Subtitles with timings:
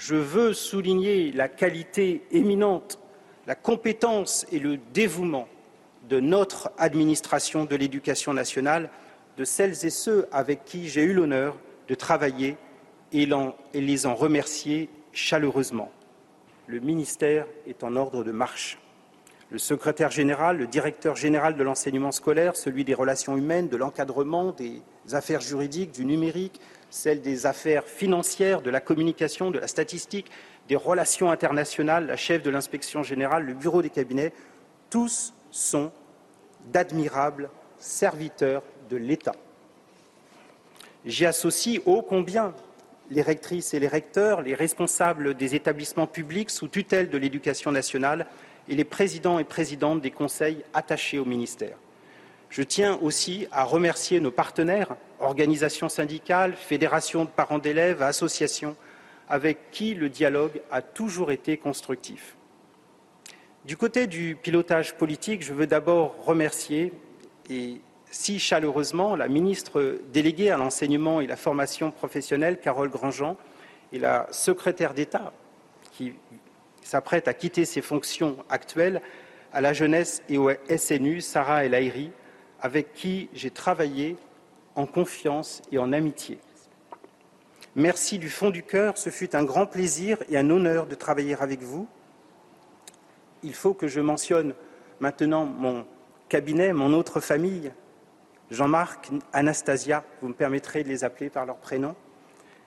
[0.00, 2.98] je veux souligner la qualité éminente,
[3.46, 5.46] la compétence et le dévouement
[6.08, 8.88] de notre administration de l'éducation nationale,
[9.36, 12.56] de celles et ceux avec qui j'ai eu l'honneur de travailler
[13.12, 13.28] et
[13.74, 15.92] les en remercier chaleureusement.
[16.66, 18.78] Le ministère est en ordre de marche.
[19.50, 24.52] Le secrétaire général, le directeur général de l'enseignement scolaire, celui des relations humaines, de l'encadrement,
[24.52, 24.80] des
[25.14, 30.30] affaires juridiques, du numérique, celle des affaires financières, de la communication, de la statistique,
[30.68, 34.32] des relations internationales, la chef de l'inspection générale, le bureau des cabinets,
[34.88, 35.92] tous sont
[36.72, 39.34] d'admirables serviteurs de l'État.
[41.04, 42.54] J'y associe ô combien
[43.10, 48.26] les rectrices et les recteurs, les responsables des établissements publics sous tutelle de l'éducation nationale
[48.68, 51.76] et les présidents et présidentes des conseils attachés au ministère.
[52.50, 58.76] Je tiens aussi à remercier nos partenaires, organisations syndicales, fédérations de parents d'élèves, associations,
[59.28, 62.36] avec qui le dialogue a toujours été constructif.
[63.64, 66.92] Du côté du pilotage politique, je veux d'abord remercier
[67.48, 73.36] et si chaleureusement la ministre déléguée à l'enseignement et la formation professionnelle, Carole Grandjean,
[73.92, 75.32] et la secrétaire d'État
[75.92, 76.14] qui
[76.82, 79.00] s'apprête à quitter ses fonctions actuelles
[79.52, 82.10] à la jeunesse et au SNU, Sarah El Aïri,
[82.60, 84.16] avec qui j'ai travaillé
[84.74, 86.38] en confiance et en amitié.
[87.76, 91.36] Merci du fond du cœur, ce fut un grand plaisir et un honneur de travailler
[91.40, 91.86] avec vous.
[93.42, 94.54] Il faut que je mentionne
[94.98, 95.86] maintenant mon
[96.28, 97.72] cabinet, mon autre famille,
[98.50, 101.94] Jean-Marc, Anastasia, vous me permettrez de les appeler par leur prénom,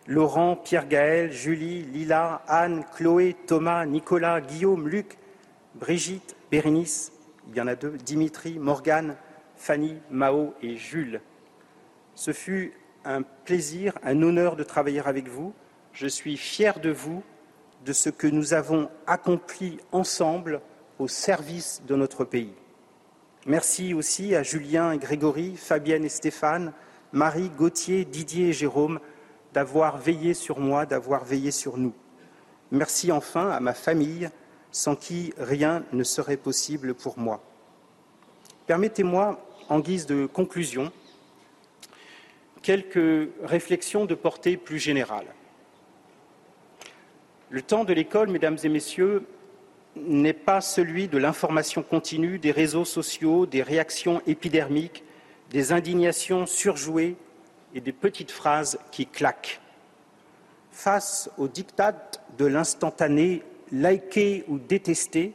[0.08, 5.18] Laurent, Pierre-Gaël, Julie, Lila, Anne, Chloé, Thomas, Nicolas, Guillaume, Luc,
[5.76, 7.12] Brigitte, Bérénice,
[7.50, 9.16] il y en a deux, Dimitri, Morgane,
[9.64, 11.22] Fanny, Mao et Jules.
[12.16, 12.74] Ce fut
[13.06, 15.54] un plaisir, un honneur de travailler avec vous.
[15.94, 17.24] Je suis fier de vous,
[17.86, 20.60] de ce que nous avons accompli ensemble
[21.00, 22.54] au service de notre pays.
[23.46, 26.74] Merci aussi à Julien et Grégory, Fabienne et Stéphane,
[27.14, 29.00] Marie, Gauthier, Didier et Jérôme
[29.54, 31.94] d'avoir veillé sur moi, d'avoir veillé sur nous.
[32.72, 34.30] Merci enfin à ma famille,
[34.72, 37.42] sans qui rien ne serait possible pour moi.
[38.66, 40.92] Permettez-moi, en guise de conclusion,
[42.62, 45.28] quelques réflexions de portée plus générale.
[47.50, 49.28] Le temps de l'école, mesdames et messieurs,
[49.96, 55.04] n'est pas celui de l'information continue, des réseaux sociaux, des réactions épidermiques,
[55.52, 57.16] des indignations surjouées
[57.76, 59.62] et des petites phrases qui claquent.
[60.72, 61.94] Face au diktat
[62.38, 65.34] de l'instantané, liker ou détester,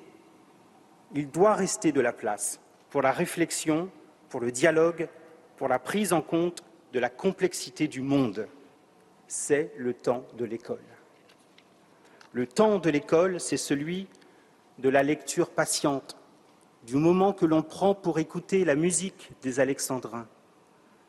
[1.15, 2.61] il doit rester de la place
[2.91, 3.91] pour la réflexion,
[4.29, 5.09] pour le dialogue,
[5.57, 6.63] pour la prise en compte
[6.93, 8.49] de la complexité du monde.
[9.27, 10.79] C'est le temps de l'école.
[12.33, 14.07] Le temps de l'école, c'est celui
[14.79, 16.17] de la lecture patiente,
[16.85, 20.27] du moment que l'on prend pour écouter la musique des alexandrins.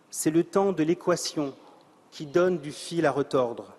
[0.09, 1.53] C'est le temps de l'équation
[2.11, 3.75] qui donne du fil à retordre,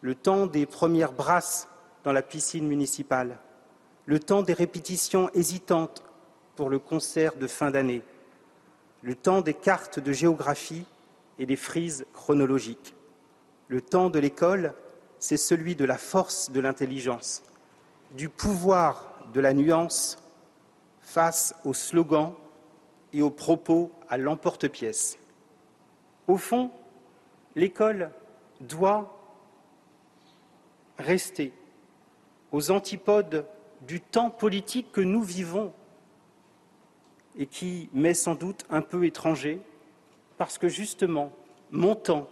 [0.00, 1.68] le temps des premières brasses
[2.04, 3.38] dans la piscine municipale,
[4.04, 6.04] le temps des répétitions hésitantes
[6.54, 8.02] pour le concert de fin d'année,
[9.06, 10.84] le temps des cartes de géographie
[11.38, 12.96] et des frises chronologiques.
[13.68, 14.74] Le temps de l'école,
[15.20, 17.44] c'est celui de la force de l'intelligence,
[18.16, 20.18] du pouvoir de la nuance
[21.00, 22.34] face aux slogans
[23.12, 25.18] et aux propos à l'emporte-pièce.
[26.26, 26.72] Au fond,
[27.54, 28.10] l'école
[28.60, 29.16] doit
[30.98, 31.52] rester
[32.50, 33.46] aux antipodes
[33.82, 35.72] du temps politique que nous vivons
[37.38, 39.60] et qui m'est sans doute un peu étranger
[40.38, 41.32] parce que justement,
[41.70, 42.28] mon temps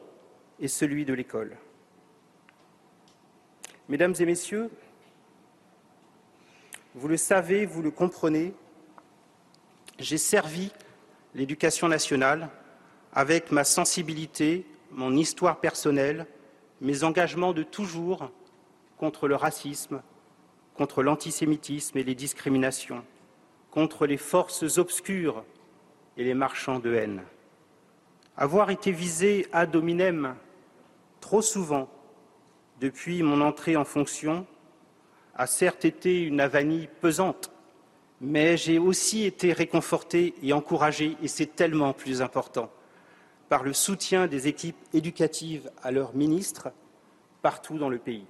[0.61, 1.57] est celui de l'école.
[3.89, 4.71] Mesdames et Messieurs,
[6.95, 8.55] vous le savez, vous le comprenez,
[9.99, 10.73] j'ai servi
[11.35, 12.49] l'éducation nationale
[13.13, 16.27] avec ma sensibilité, mon histoire personnelle,
[16.81, 18.31] mes engagements de toujours
[18.97, 20.03] contre le racisme,
[20.75, 23.05] contre l'antisémitisme et les discriminations,
[23.75, 25.45] contre les forces obscures
[26.17, 27.25] et les marchands de haine.
[28.37, 30.37] Avoir été visé ad hominem
[31.21, 31.89] trop souvent
[32.81, 34.47] depuis mon entrée en fonction
[35.35, 37.51] a certes été une avanie pesante,
[38.21, 42.71] mais j'ai aussi été réconforté et encouragé, et c'est tellement plus important,
[43.49, 46.69] par le soutien des équipes éducatives à leurs ministres
[47.43, 48.27] partout dans le pays.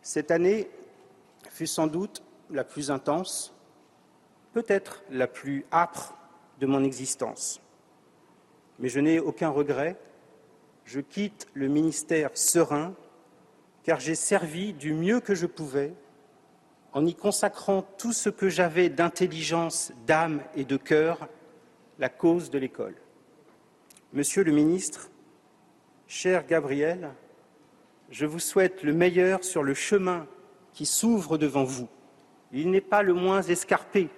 [0.00, 0.70] Cette année
[1.50, 3.54] fut sans doute la plus intense,
[4.52, 6.16] peut-être la plus âpre
[6.60, 7.60] de mon existence.
[8.78, 9.96] Mais je n'ai aucun regret.
[10.84, 12.94] Je quitte le ministère serein
[13.82, 15.94] car j'ai servi du mieux que je pouvais
[16.92, 21.28] en y consacrant tout ce que j'avais d'intelligence, d'âme et de cœur,
[21.98, 22.94] la cause de l'école.
[24.12, 25.10] Monsieur le ministre,
[26.06, 27.10] cher Gabriel,
[28.10, 30.26] je vous souhaite le meilleur sur le chemin
[30.72, 31.88] qui s'ouvre devant vous.
[32.52, 34.08] Il n'est pas le moins escarpé,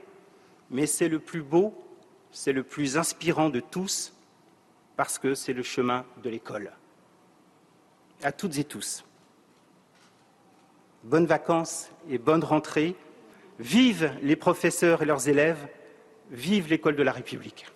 [0.70, 1.74] mais c'est le plus beau,
[2.30, 4.12] c'est le plus inspirant de tous,
[4.96, 6.72] parce que c'est le chemin de l'école.
[8.22, 9.04] À toutes et tous
[11.04, 12.94] bonnes vacances et bonne rentrée.
[13.58, 15.68] Vive les professeurs et leurs élèves,
[16.30, 17.66] vive l'école de la République.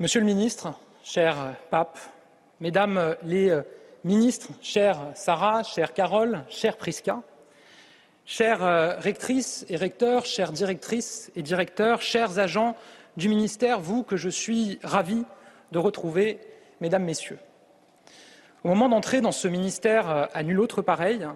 [0.00, 1.98] Monsieur le ministre, cher Pape,
[2.60, 3.62] Mesdames les euh,
[4.04, 7.20] ministres, chère Sarah, chère Carole, chère Prisca,
[8.24, 12.76] chères euh, rectrices et recteurs, chères directrices et directeurs, chers agents
[13.16, 15.24] du ministère, vous que je suis ravi
[15.72, 16.38] de retrouver,
[16.80, 17.40] Mesdames, Messieurs.
[18.62, 21.26] Au moment d'entrer dans ce ministère euh, à nul autre pareil,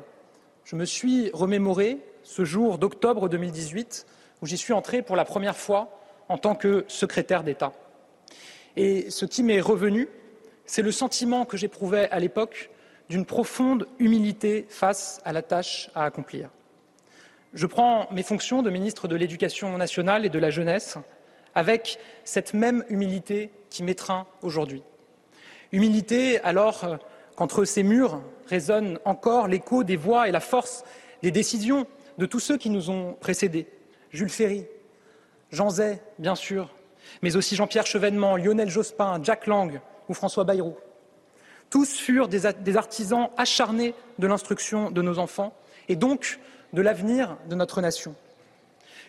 [0.64, 4.06] je me suis remémoré ce jour d'octobre 2018
[4.40, 5.98] où j'y suis entré pour la première fois
[6.28, 7.72] en tant que secrétaire d'État.
[8.76, 10.08] Et ce qui m'est revenu,
[10.64, 12.70] c'est le sentiment que j'éprouvais à l'époque
[13.08, 16.50] d'une profonde humilité face à la tâche à accomplir.
[17.52, 20.96] Je prends mes fonctions de ministre de l'Éducation nationale et de la jeunesse
[21.54, 24.82] avec cette même humilité qui m'étreint aujourd'hui.
[25.72, 26.98] Humilité alors
[27.36, 30.84] qu'entre ces murs résonne encore l'écho des voix et la force
[31.22, 31.86] des décisions
[32.18, 33.66] de tous ceux qui nous ont précédés.
[34.10, 34.66] Jules Ferry,
[35.50, 36.70] Jean Zay, bien sûr,
[37.20, 40.76] mais aussi Jean-Pierre Chevènement, Lionel Jospin, Jack Lang ou François Bayrou.
[41.70, 45.54] Tous furent des artisans acharnés de l'instruction de nos enfants
[45.88, 46.38] et donc
[46.72, 48.14] de l'avenir de notre nation.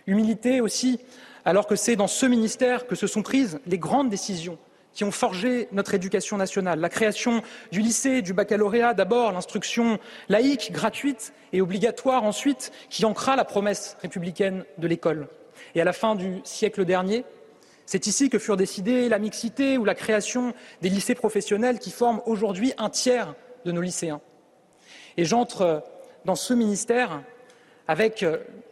[0.08, 1.00] Humilité aussi,
[1.46, 4.58] alors que c'est dans ce ministère que se sont prises les grandes décisions
[4.94, 6.80] qui ont forgé notre éducation nationale.
[6.80, 7.42] La création
[7.72, 13.98] du lycée, du baccalauréat d'abord, l'instruction laïque, gratuite et obligatoire ensuite, qui ancra la promesse
[14.02, 15.28] républicaine de l'école.
[15.76, 17.26] Et à la fin du siècle dernier,
[17.86, 22.22] c'est ici que furent décidées la mixité ou la création des lycées professionnels qui forment
[22.26, 23.36] aujourd'hui un tiers
[23.66, 24.22] de nos lycéens.
[25.18, 25.84] Et j'entre
[26.26, 27.22] dans ce ministère
[27.88, 28.26] avec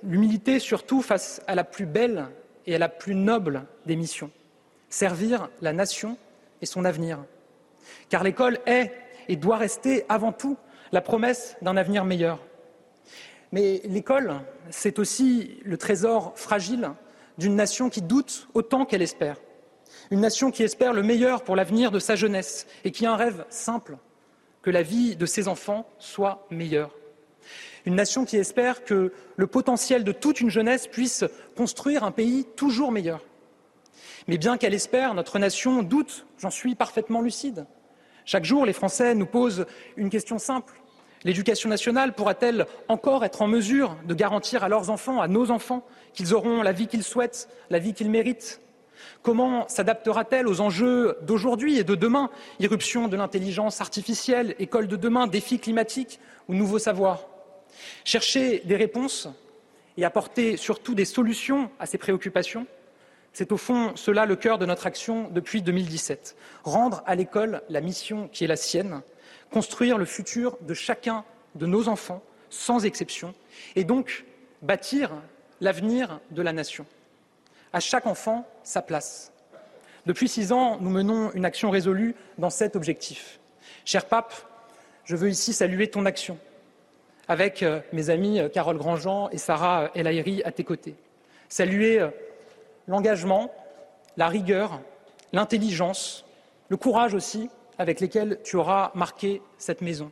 [0.03, 2.27] l'humilité surtout face à la plus belle
[2.65, 4.31] et à la plus noble des missions,
[4.89, 6.17] servir la nation
[6.61, 7.19] et son avenir.
[8.09, 8.93] Car l'école est
[9.27, 10.57] et doit rester avant tout
[10.91, 12.39] la promesse d'un avenir meilleur.
[13.51, 16.91] Mais l'école, c'est aussi le trésor fragile
[17.37, 19.37] d'une nation qui doute autant qu'elle espère.
[20.09, 23.15] Une nation qui espère le meilleur pour l'avenir de sa jeunesse et qui a un
[23.15, 23.97] rêve simple,
[24.61, 26.95] que la vie de ses enfants soit meilleure.
[27.85, 31.23] Une nation qui espère que le potentiel de toute une jeunesse puisse
[31.55, 33.23] construire un pays toujours meilleur.
[34.27, 37.65] Mais bien qu'elle espère, notre nation doute, j'en suis parfaitement lucide.
[38.25, 39.65] Chaque jour, les Français nous posent
[39.97, 40.79] une question simple.
[41.23, 45.85] L'éducation nationale pourra-t-elle encore être en mesure de garantir à leurs enfants, à nos enfants,
[46.13, 48.62] qu'ils auront la vie qu'ils souhaitent, la vie qu'ils méritent.
[49.24, 52.30] Comment s'adaptera-t-elle aux enjeux d'aujourd'hui et de demain?
[52.60, 57.25] Irruption de l'intelligence artificielle, école de demain, défis climatiques ou nouveaux savoirs?
[58.03, 59.27] Chercher des réponses
[59.98, 62.65] et apporter surtout des solutions à ces préoccupations,
[63.34, 66.36] c'est au fond cela le cœur de notre action depuis 2017.
[66.63, 69.01] Rendre à l'école la mission qui est la sienne,
[69.51, 71.24] construire le futur de chacun
[71.56, 73.34] de nos enfants, sans exception,
[73.75, 74.25] et donc
[74.62, 75.12] bâtir
[75.62, 76.86] l'avenir de la nation.
[77.72, 79.32] À chaque enfant, sa place.
[80.06, 83.39] Depuis six ans, nous menons une action résolue dans cet objectif.
[83.86, 84.34] Cher Pape,
[85.06, 86.38] je veux ici saluer ton action,
[87.27, 90.96] avec euh, mes amis euh, Carole Grandjean et Sarah El Haïry à tes côtés.
[91.50, 92.10] Saluer euh,
[92.88, 93.53] l'engagement,
[94.18, 94.82] la rigueur,
[95.32, 96.25] l'intelligence,
[96.70, 100.12] le courage aussi avec lesquels tu auras marqué cette maison.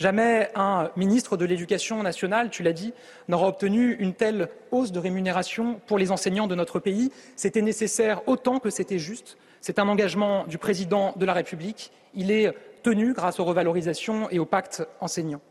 [0.00, 2.94] Jamais un ministre de l'Éducation nationale, tu l'as dit,
[3.28, 7.12] n'aura obtenu une telle hausse de rémunération pour les enseignants de notre pays.
[7.36, 9.36] C'était nécessaire autant que c'était juste.
[9.60, 11.92] C'est un engagement du président de la République.
[12.14, 15.42] Il est tenu grâce aux revalorisations et au pacte enseignant.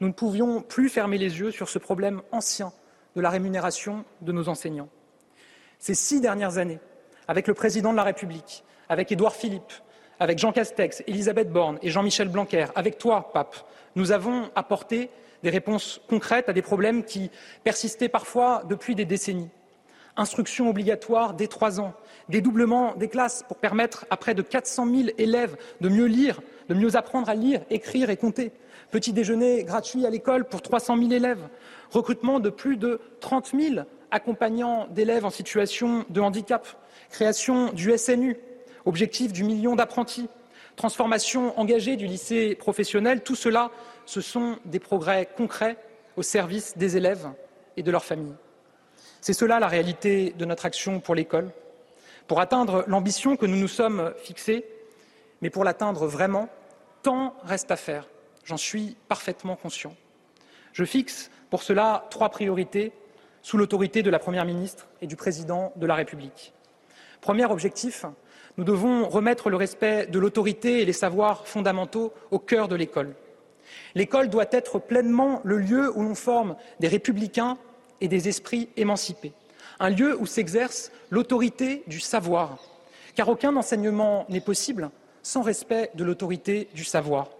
[0.00, 2.72] Nous ne pouvions plus fermer les yeux sur ce problème ancien
[3.14, 4.88] de la rémunération de nos enseignants.
[5.78, 6.80] Ces six dernières années,
[7.28, 9.72] avec le président de la République, avec Édouard Philippe,
[10.18, 13.56] avec Jean Castex, Elisabeth Borne et Jean-Michel Blanquer, avec toi, Pape,
[13.94, 15.10] nous avons apporté
[15.42, 17.30] des réponses concrètes à des problèmes qui
[17.64, 19.50] persistaient parfois depuis des décennies.
[20.16, 21.92] Instruction obligatoire dès trois ans,
[22.30, 26.74] dédoublement des classes pour permettre à près de 400 000 élèves de mieux lire, de
[26.74, 28.50] mieux apprendre à lire, écrire et compter.
[28.90, 31.48] Petit déjeuner gratuit à l'école pour 300 000 élèves.
[31.90, 36.66] Recrutement de plus de 30 000 accompagnants d'élèves en situation de handicap.
[37.10, 38.36] Création du SNU,
[38.86, 40.28] objectif du million d'apprentis,
[40.76, 43.70] transformation engagée du lycée professionnel, tout cela,
[44.06, 45.76] ce sont des progrès concrets
[46.16, 47.28] au service des élèves
[47.76, 48.34] et de leurs familles.
[49.20, 51.50] C'est cela la réalité de notre action pour l'école,
[52.28, 54.64] pour atteindre l'ambition que nous nous sommes fixée,
[55.42, 56.48] mais pour l'atteindre vraiment,
[57.02, 58.08] tant reste à faire.
[58.44, 59.94] J'en suis parfaitement conscient.
[60.72, 62.92] Je fixe pour cela trois priorités
[63.42, 66.52] sous l'autorité de la Première ministre et du Président de la République.
[67.20, 68.04] Premier objectif,
[68.56, 73.14] nous devons remettre le respect de l'autorité et les savoirs fondamentaux au cœur de l'école.
[73.94, 77.58] L'école doit être pleinement le lieu où l'on forme des républicains
[78.00, 79.32] et des esprits émancipés,
[79.80, 82.58] un lieu où s'exerce l'autorité du savoir,
[83.14, 84.90] car aucun enseignement n'est possible
[85.22, 87.30] sans respect de l'autorité du savoir.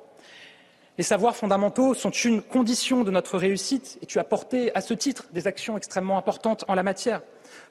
[0.98, 4.94] Les savoirs fondamentaux sont une condition de notre réussite et tu as porté à ce
[4.94, 7.22] titre des actions extrêmement importantes en la matière,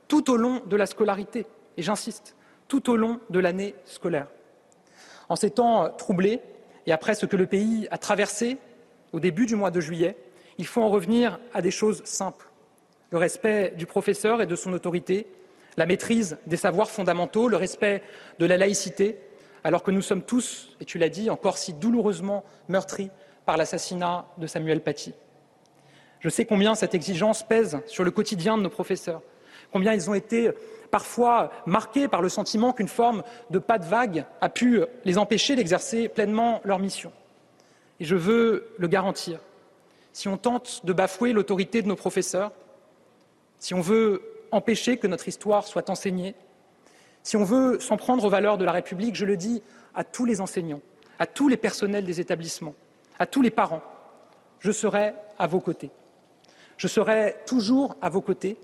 [0.07, 2.35] tout au long de la scolarité, et j'insiste,
[2.67, 4.27] tout au long de l'année scolaire.
[5.29, 6.41] En ces temps troublés
[6.85, 8.57] et après ce que le pays a traversé
[9.11, 10.17] au début du mois de juillet,
[10.57, 12.49] il faut en revenir à des choses simples.
[13.11, 15.27] Le respect du professeur et de son autorité,
[15.77, 18.01] la maîtrise des savoirs fondamentaux, le respect
[18.39, 19.19] de la laïcité,
[19.63, 23.09] alors que nous sommes tous, et tu l'as dit, encore si douloureusement meurtris
[23.45, 25.13] par l'assassinat de Samuel Paty.
[26.19, 29.21] Je sais combien cette exigence pèse sur le quotidien de nos professeurs,
[29.75, 30.51] combien ils ont été
[30.89, 35.57] parfois marqués par le sentiment qu'une forme de pas de vague a pu les empêcher
[35.57, 37.11] d'exercer pleinement leur mission.
[37.99, 39.41] Et je veux le garantir.
[40.13, 42.53] Si on tente de bafouer l'autorité de nos professeurs,
[43.59, 46.35] si on veut empêcher que notre histoire soit enseignée,
[47.21, 49.61] si on veut s'en prendre aux valeurs de la République, je le dis
[49.93, 50.81] à tous les enseignants,
[51.19, 52.75] à tous les personnels des établissements,
[53.19, 53.83] à tous les parents,
[54.61, 55.91] je serai à vos côtés.
[56.77, 58.57] Je serai toujours à vos côtés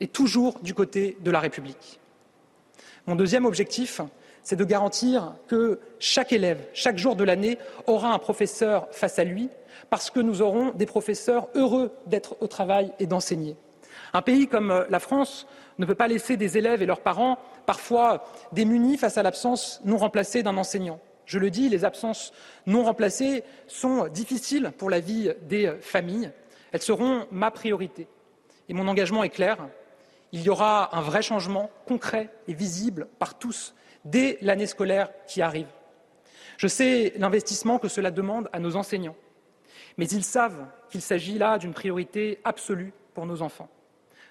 [0.00, 2.00] et toujours du côté de la République.
[3.06, 4.00] Mon deuxième objectif,
[4.42, 9.24] c'est de garantir que chaque élève, chaque jour de l'année, aura un professeur face à
[9.24, 9.48] lui,
[9.90, 13.56] parce que nous aurons des professeurs heureux d'être au travail et d'enseigner.
[14.12, 15.46] Un pays comme la France
[15.78, 19.96] ne peut pas laisser des élèves et leurs parents parfois démunis face à l'absence non
[19.96, 21.00] remplacée d'un enseignant.
[21.26, 22.32] Je le dis, les absences
[22.66, 26.30] non remplacées sont difficiles pour la vie des familles.
[26.72, 28.08] Elles seront ma priorité.
[28.70, 29.58] Et mon engagement est clair
[30.32, 35.42] il y aura un vrai changement concret et visible par tous dès l'année scolaire qui
[35.42, 35.68] arrive.
[36.56, 39.16] Je sais l'investissement que cela demande à nos enseignants,
[39.96, 43.68] mais ils savent qu'il s'agit là d'une priorité absolue pour nos enfants.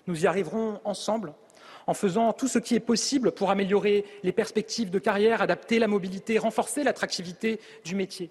[0.08, 1.34] Nous y arriverons ensemble
[1.88, 5.88] en faisant tout ce qui est possible pour améliorer les perspectives de carrière, adapter la
[5.88, 8.30] mobilité, renforcer l'attractivité du métier.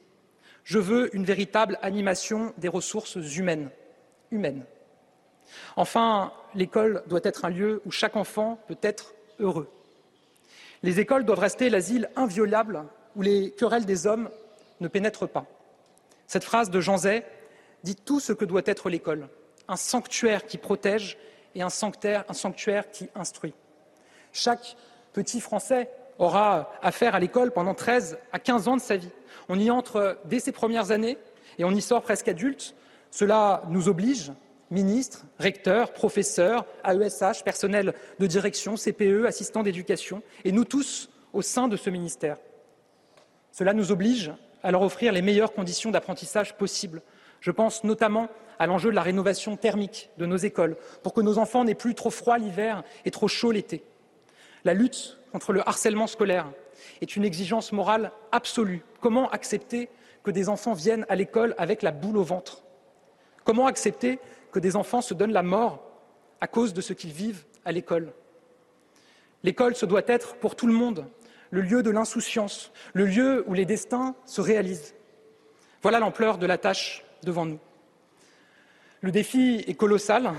[0.63, 3.71] Je veux une véritable animation des ressources humaines.
[5.77, 9.69] Enfin, l'école doit être un lieu où chaque enfant peut être heureux.
[10.83, 12.85] Les écoles doivent rester l'asile inviolable
[13.15, 14.31] où les querelles des hommes
[14.81, 15.47] ne pénètrent pas.
[16.27, 17.25] Cette phrase de Jean Zay
[17.83, 19.29] dit tout ce que doit être l'école
[19.69, 21.19] un sanctuaire qui protège
[21.55, 23.55] et un sanctuaire, un sanctuaire qui instruit.
[24.33, 24.77] Chaque
[25.13, 29.11] petit Français aura affaire à l'école pendant 13 à 15 ans de sa vie.
[29.49, 31.19] On y entre dès ses premières années
[31.59, 32.75] et on y sort presque adulte.
[33.11, 34.33] Cela nous oblige
[34.71, 41.69] ministres, recteurs, professeurs, AESH, personnel de direction, CPE, assistants d'éducation, et nous tous au sein
[41.69, 42.39] de ce ministère.
[43.53, 44.33] Cela nous oblige
[44.63, 47.03] à leur offrir les meilleures conditions d'apprentissage possibles.
[47.41, 51.39] Je pense notamment à l'enjeu de la rénovation thermique de nos écoles, pour que nos
[51.39, 53.85] enfants n'aient plus trop froid l'hiver et trop chaud l'été.
[54.65, 56.51] La lutte contre le harcèlement scolaire
[57.01, 58.83] est une exigence morale absolue.
[59.01, 59.89] Comment accepter
[60.23, 62.65] que des enfants viennent à l'école avec la boule au ventre?
[63.45, 64.19] Comment accepter
[64.53, 65.83] que des enfants se donnent la mort
[66.41, 68.13] à cause de ce qu'ils vivent à l'école.
[69.43, 71.07] L'école, ce doit être pour tout le monde
[71.51, 74.95] le lieu de l'insouciance, le lieu où les destins se réalisent.
[75.83, 77.61] Voilà l'ampleur de la tâche devant nous.
[79.01, 80.33] Le défi est colossal,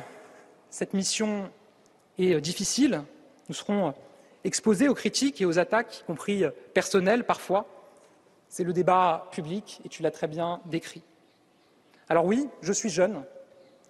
[0.70, 1.50] cette mission
[2.18, 3.04] est difficile,
[3.48, 3.94] nous serons
[4.44, 7.68] exposés aux critiques et aux attaques, y compris personnelles parfois.
[8.50, 11.04] C'est le débat public et tu l'as très bien décrit.
[12.10, 13.24] Alors oui, je suis jeune,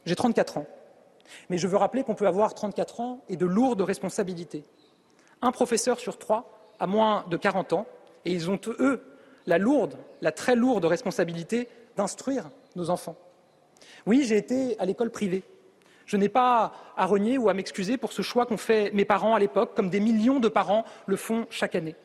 [0.08, 0.66] j'ai 34 ans,
[1.50, 4.64] mais je veux rappeler qu'on peut avoir 34 ans et de lourdes responsabilités.
[5.42, 7.86] Un professeur sur trois a moins de 40 ans
[8.24, 9.04] et ils ont, eux,
[9.46, 13.18] la lourde, la très lourde responsabilité d'instruire nos enfants.
[14.06, 15.44] Oui, j'ai été à l'école privée.
[16.06, 19.36] Je n'ai pas à renier ou à m'excuser pour ce choix qu'ont fait mes parents
[19.36, 21.98] à l'époque, comme des millions de parents le font chaque année.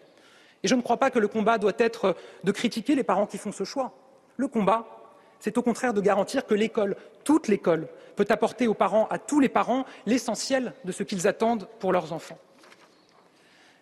[0.65, 3.39] Et je ne crois pas que le combat doit être de critiquer les parents qui
[3.39, 3.93] font ce choix.
[4.37, 5.02] Le combat,
[5.43, 6.95] c'est au contraire de garantir que l'école,
[7.25, 11.67] toute l'école, peut apporter aux parents, à tous les parents, l'essentiel de ce qu'ils attendent
[11.81, 12.39] pour leurs enfants.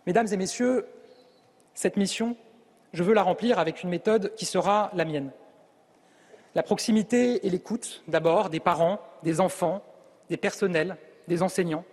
[0.06, 0.86] Mesdames et messieurs,
[1.74, 2.34] cette mission,
[2.94, 5.32] je veux la remplir avec une méthode qui sera la mienne.
[6.54, 9.84] La proximité et l'écoute, d'abord, des parents, des enfants,
[10.30, 10.96] des personnels,
[11.28, 11.84] des enseignants.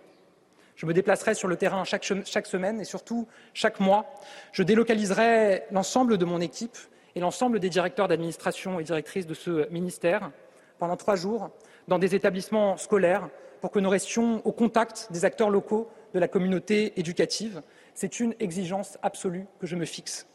[0.76, 4.06] Je me déplacerai sur le terrain chaque, semaine et surtout chaque mois.
[4.52, 6.78] Je délocaliserai l'ensemble de mon équipe
[7.18, 10.30] et l'ensemble des directeurs d'administration et directrices de ce ministère
[10.78, 11.50] pendant trois jours
[11.88, 13.28] dans des établissements scolaires
[13.60, 17.60] pour que nous restions au contact des acteurs locaux de la communauté éducative.
[17.92, 20.28] C'est une exigence absolue que je me fixe.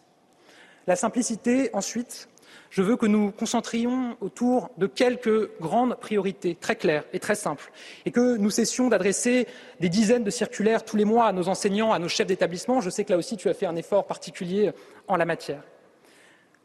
[0.85, 2.27] La simplicité, ensuite,
[2.69, 7.71] je veux que nous concentrions autour de quelques grandes priorités très claires et très simples
[8.05, 9.47] et que nous cessions d'adresser
[9.79, 12.81] des dizaines de circulaires tous les mois à nos enseignants, à nos chefs d'établissement.
[12.81, 14.73] Je sais que là aussi tu as fait un effort particulier
[15.07, 15.63] en la matière.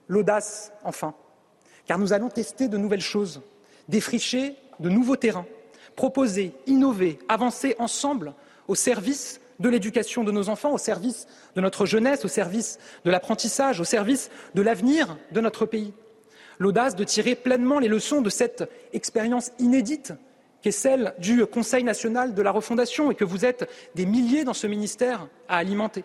[0.08, 1.14] L'audace, enfin,
[1.86, 3.42] car nous allons tester de nouvelles choses,
[3.88, 5.46] défricher de nouveaux terrains,
[5.96, 8.34] proposer, innover, avancer ensemble
[8.68, 13.10] au service de l'éducation de nos enfants, au service de notre jeunesse, au service de
[13.10, 15.92] l'apprentissage, au service de l'avenir de notre pays.
[16.58, 20.12] L'audace de tirer pleinement les leçons de cette expérience inédite
[20.62, 24.44] qui est celle du Conseil national de la refondation et que vous êtes des milliers
[24.44, 26.04] dans ce ministère à alimenter.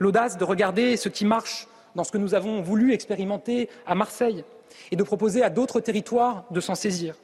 [0.00, 4.44] L'audace de regarder ce qui marche dans ce que nous avons voulu expérimenter à Marseille
[4.90, 7.16] et de proposer à d'autres territoires de s'en saisir.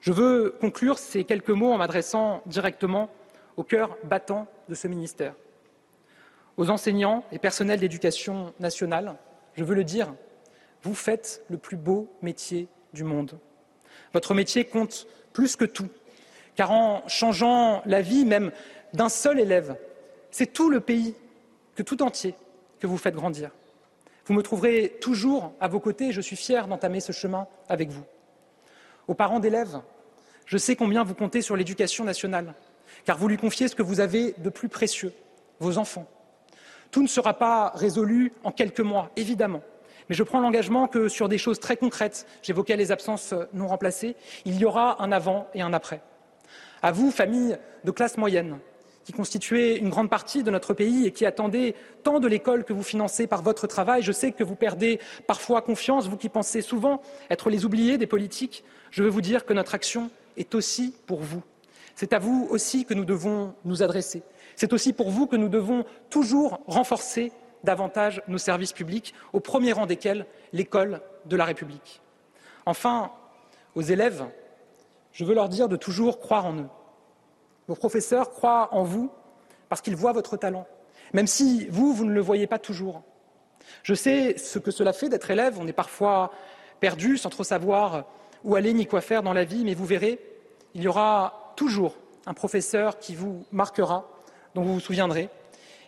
[0.00, 3.08] Je veux conclure ces quelques mots en m'adressant directement
[3.56, 5.34] au cœur battant de ce ministère.
[6.56, 9.16] Aux enseignants et personnels d'éducation nationale,
[9.54, 10.12] je veux le dire,
[10.82, 13.38] vous faites le plus beau métier du monde.
[14.12, 15.88] Votre métier compte plus que tout,
[16.56, 18.50] car en changeant la vie même
[18.92, 19.76] d'un seul élève,
[20.30, 21.14] c'est tout le pays,
[21.74, 22.34] que tout entier,
[22.80, 23.50] que vous faites grandir.
[24.26, 27.90] Vous me trouverez toujours à vos côtés et je suis fier d'entamer ce chemin avec
[27.90, 28.04] vous.
[29.08, 29.80] Aux parents d'élèves,
[30.46, 32.54] je sais combien vous comptez sur l'éducation nationale
[33.04, 35.12] car vous lui confiez ce que vous avez de plus précieux,
[35.60, 36.06] vos enfants.
[36.90, 39.62] Tout ne sera pas résolu en quelques mois, évidemment,
[40.08, 44.16] mais je prends l'engagement que sur des choses très concrètes, j'évoquais les absences non remplacées,
[44.44, 46.02] il y aura un avant et un après.
[46.82, 48.58] À vous, famille de classe moyenne,
[49.04, 52.72] qui constituez une grande partie de notre pays et qui attendez tant de l'école que
[52.72, 54.02] vous financez par votre travail.
[54.02, 58.06] Je sais que vous perdez parfois confiance, vous qui pensez souvent être les oubliés des
[58.06, 58.64] politiques.
[58.90, 61.42] Je veux vous dire que notre action est aussi pour vous.
[61.94, 64.22] C'est à vous aussi que nous devons nous adresser.
[64.56, 67.32] C'est aussi pour vous que nous devons toujours renforcer
[67.64, 72.00] davantage nos services publics, au premier rang desquels l'école de la République.
[72.66, 73.12] Enfin,
[73.74, 74.24] aux élèves,
[75.12, 76.68] je veux leur dire de toujours croire en eux.
[77.68, 79.10] Vos professeurs croient en vous
[79.68, 80.66] parce qu'ils voient votre talent,
[81.12, 83.02] même si vous, vous ne le voyez pas toujours.
[83.82, 86.32] Je sais ce que cela fait d'être élève, on est parfois
[86.80, 88.04] perdu sans trop savoir
[88.44, 90.18] où aller ni quoi faire dans la vie, mais vous verrez,
[90.74, 91.96] il y aura toujours
[92.26, 94.08] un professeur qui vous marquera,
[94.54, 95.28] dont vous vous souviendrez,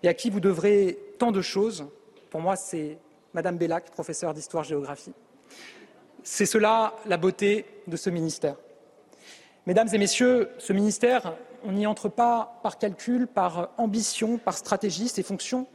[0.02, 1.86] et à qui vous devrez tant de choses.
[2.30, 2.98] Pour moi, c'est
[3.32, 5.12] Madame Bellac, professeure d'histoire-géographie.
[6.22, 8.56] C'est cela la beauté de ce ministère.
[9.66, 15.08] Mesdames et messieurs, ce ministère, on n'y entre pas par calcul, par ambition, par stratégie.
[15.08, 15.66] Ces fonctions,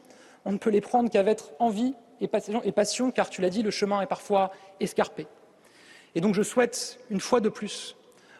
[0.45, 4.01] on ne peut les prendre qu'avec envie et passion, car tu l'as dit, le chemin
[4.01, 5.27] est parfois escarpé.
[6.15, 7.95] Et donc je souhaite, une fois de plus,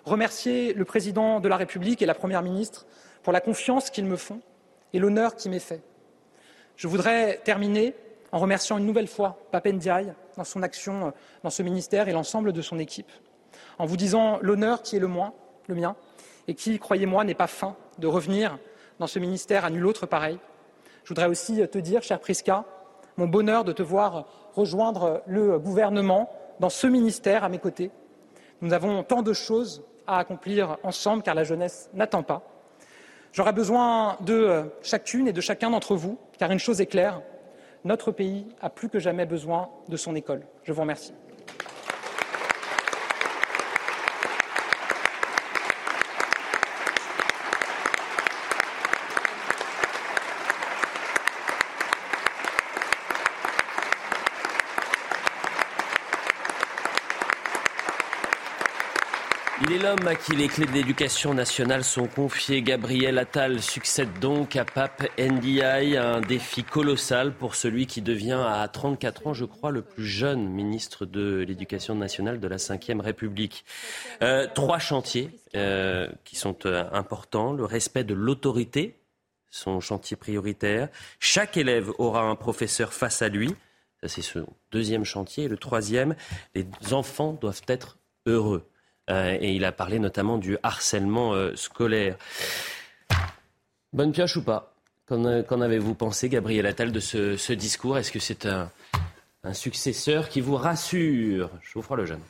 [0.06, 2.86] remercier le président de la République et la première ministre
[3.24, 4.42] pour la confiance qu'ils me font
[4.94, 5.82] et l'honneur qui m'est fait.
[6.76, 7.96] Je voudrais terminer
[8.32, 11.12] en remerciant une nouvelle fois Papen Ndiaye dans son action euh,
[11.44, 13.12] dans ce ministère et l'ensemble de son équipe,
[13.78, 15.34] en vous disant l'honneur qui est le, moins,
[15.68, 15.96] le mien
[16.50, 18.58] et qui, croyez-moi, n'est pas fin de revenir
[18.98, 20.40] dans ce ministère à nul autre pareil.
[21.04, 22.66] Je voudrais aussi te dire, cher Priska,
[23.18, 26.28] mon bonheur de te voir rejoindre le gouvernement
[26.60, 27.92] dans ce ministère à mes côtés.
[28.62, 32.42] Nous avons tant de choses à accomplir ensemble, car la jeunesse n'attend pas.
[33.32, 37.22] J'aurai besoin de chacune et de chacun d'entre vous, car une chose est claire,
[37.84, 40.42] notre pays a plus que jamais besoin de son école.
[40.64, 41.14] Je vous remercie.
[59.90, 62.62] À qui les clés de l'éducation nationale sont confiées.
[62.62, 68.68] Gabriel Attal succède donc à Pape Ndiaye, un défi colossal pour celui qui devient à
[68.68, 73.66] 34 ans, je crois, le plus jeune ministre de l'éducation nationale de la Ve République.
[74.22, 77.54] Euh, trois chantiers euh, qui sont euh, importants.
[77.54, 78.96] Le respect de l'autorité,
[79.50, 80.90] son chantier prioritaire.
[81.20, 83.56] Chaque élève aura un professeur face à lui.
[84.02, 84.38] Ça, c'est ce
[84.72, 85.46] deuxième chantier.
[85.46, 86.16] Et le troisième,
[86.54, 87.98] les enfants doivent être
[88.28, 88.69] heureux.
[89.10, 92.18] Euh, et il a parlé notamment du harcèlement euh, scolaire.
[93.94, 94.74] Bonne pioche ou pas?
[95.08, 97.98] Qu'en euh, avez-vous pensé, Gabriel Attal, de ce, discours?
[97.98, 98.70] Est-ce que c'est un,
[99.54, 101.50] successeur qui vous rassure?
[101.62, 102.22] Je vous le jeune.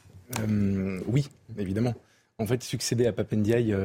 [1.07, 1.93] oui, évidemment.
[2.37, 3.75] En fait, succéder à Papendiaï,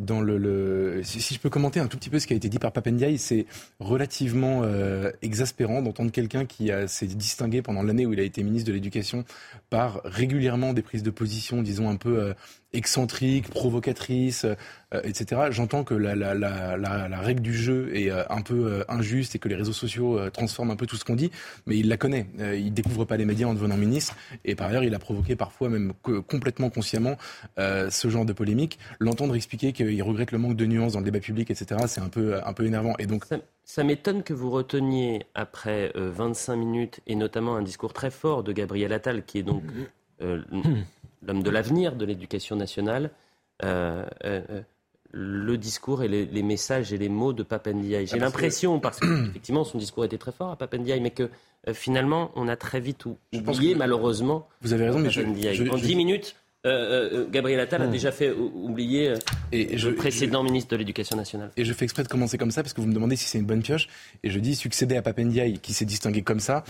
[0.00, 2.58] dans le, Si, je peux commenter un tout petit peu ce qui a été dit
[2.58, 3.46] par Papendiaï, c'est
[3.78, 8.68] relativement euh, exaspérant d'entendre quelqu'un qui s'est distingué pendant l'année où il a été ministre
[8.68, 9.24] de l'Éducation
[9.68, 12.34] par régulièrement des prises de position, disons un peu euh,
[12.72, 14.54] excentrique, provocatrice, euh,
[14.92, 15.42] etc.
[15.50, 19.34] J'entends que la, la, la, la, règle du jeu est euh, un peu euh, injuste
[19.34, 21.30] et que les réseaux sociaux transforment un peu tout ce qu'on dit,
[21.66, 22.26] mais il la connaît.
[22.38, 25.68] il découvre pas les médias en devenant ministre, et par ailleurs, il a provoqué parfois,
[25.68, 25.92] même
[26.26, 27.16] complètement consciemment,
[27.56, 28.78] ce genre de polémique.
[28.98, 32.08] L'entendre expliquer qu'il regrette le manque de nuances dans le débat public, etc., c'est un
[32.08, 32.94] peu, un peu énervant.
[32.98, 33.24] Et donc,
[33.64, 38.52] ça, m'étonne que vous reteniez, après 25 minutes, et notamment un discours très fort de
[38.52, 39.62] Gabriel Attal, qui est donc
[40.20, 43.10] l'homme de l'avenir de l'éducation nationale,
[43.64, 44.62] euh, euh, euh,
[45.12, 48.06] le discours et les, messages et les mots de Papendiaï.
[48.06, 51.30] J'ai l'impression, parce qu'effectivement son discours était très fort à Papendiaï, mais que
[51.72, 54.48] finalement on a très vite oublié, malheureusement.
[54.62, 57.90] Vous avez raison, mais en 10 minutes, Gabriel Attal a hmm.
[57.90, 59.14] déjà fait oublier
[59.50, 61.50] et le précédent ministre de l'Éducation nationale.
[61.56, 63.38] Et je fais exprès de commencer comme ça parce que vous me demandez si c'est
[63.38, 63.88] une bonne pioche.
[64.22, 66.64] Et je dis succéder à Papendiaï qui s'est distingué comme ça,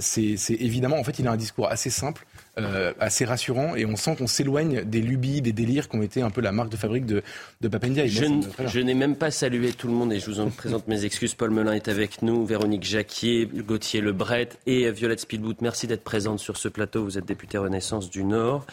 [0.00, 2.26] c'est évidemment, en fait, il a un discours assez simple,
[2.64, 6.22] euh, assez rassurant et on sent qu'on s'éloigne des lubies, des délires qui ont été
[6.22, 7.22] un peu la marque de fabrique de,
[7.60, 8.06] de Papendia.
[8.06, 11.34] Je, n'ai même pas salué tout le monde et je vous en présente mes excuses.
[11.34, 15.56] Paul Melun est avec nous, Véronique Jacquier, Gauthier Lebret et Violette Spielbout.
[15.60, 17.04] Merci d'être présente sur ce plateau.
[17.04, 18.66] Vous êtes député Renaissance du Nord.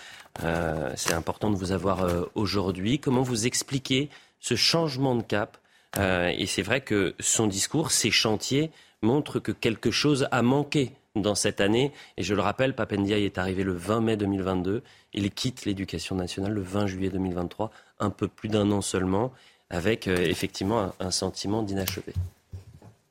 [0.43, 2.99] Euh, c'est important de vous avoir euh, aujourd'hui.
[2.99, 5.57] Comment vous expliquez ce changement de cap?
[5.99, 8.69] Et c'est vrai que son discours, ses chantiers
[9.01, 11.91] montrent que quelque chose a manqué dans cette année.
[12.17, 14.83] Et je le rappelle, Papendiaï est arrivé le 20 mai 2022.
[15.13, 19.31] Il quitte l'éducation nationale le 20 juillet 2023, un peu plus d'un an seulement,
[19.69, 22.13] avec euh, effectivement un, sentiment d'inachevé.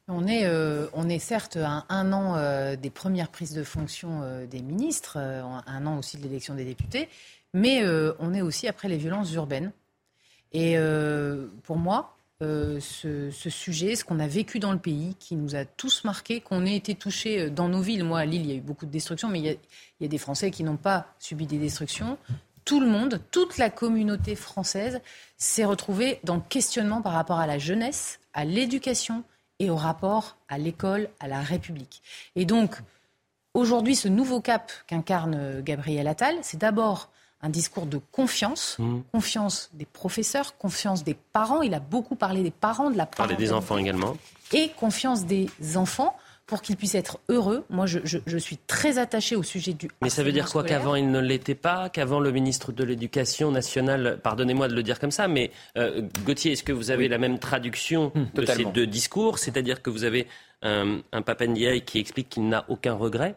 [0.08, 4.22] On est, euh, on est certes à un an euh, des premières prises de fonction
[4.48, 7.08] des ministres, un an aussi de l'élection des députés,
[7.54, 7.82] mais
[8.18, 9.72] on est aussi après les violences urbaines.
[10.52, 10.76] Et
[11.64, 15.64] pour moi, euh, ce, sujet, ce qu'on a vécu dans le pays, qui nous a
[15.64, 18.04] tous marqués, qu'on ait été touchés euh, dans nos villes.
[18.04, 19.58] Moi, à Lille, il y a eu beaucoup de destructions, mais il
[20.00, 22.18] y a, des Français qui n'ont pas subi des destructions.
[22.66, 25.00] Tout le monde, toute la communauté française
[25.38, 29.24] s'est retrouvée dans le questionnement par rapport à la jeunesse, à l'éducation
[29.58, 32.02] et au rapport à l'école, à la République.
[32.34, 32.76] Et donc,
[33.54, 37.08] aujourd'hui, ce nouveau cap qu'incarne euh, Gabriel Attal, c'est d'abord
[37.46, 38.98] un discours de confiance, mmh.
[39.12, 41.62] confiance des professeurs, confiance des parents.
[41.62, 44.16] Il a beaucoup parlé des parents, de la Parler des enfants également.
[44.52, 47.64] Et confiance des enfants pour qu'ils puissent être heureux.
[47.70, 49.88] Moi, je, suis très attachée au sujet du.
[50.02, 53.50] Mais ça veut dire quoi Qu'avant, il ne l'était pas Qu'avant, le ministre de l'Éducation
[53.50, 57.18] nationale, pardonnez-moi de le dire comme ça, mais euh, Gauthier, est-ce que vous avez la
[57.18, 59.38] même traduction mmh, de ces deux discours?
[59.38, 60.26] C'est-à-dire que vous avez
[60.62, 63.34] un, un Papendiaï qui explique qu'il n'a aucun regret,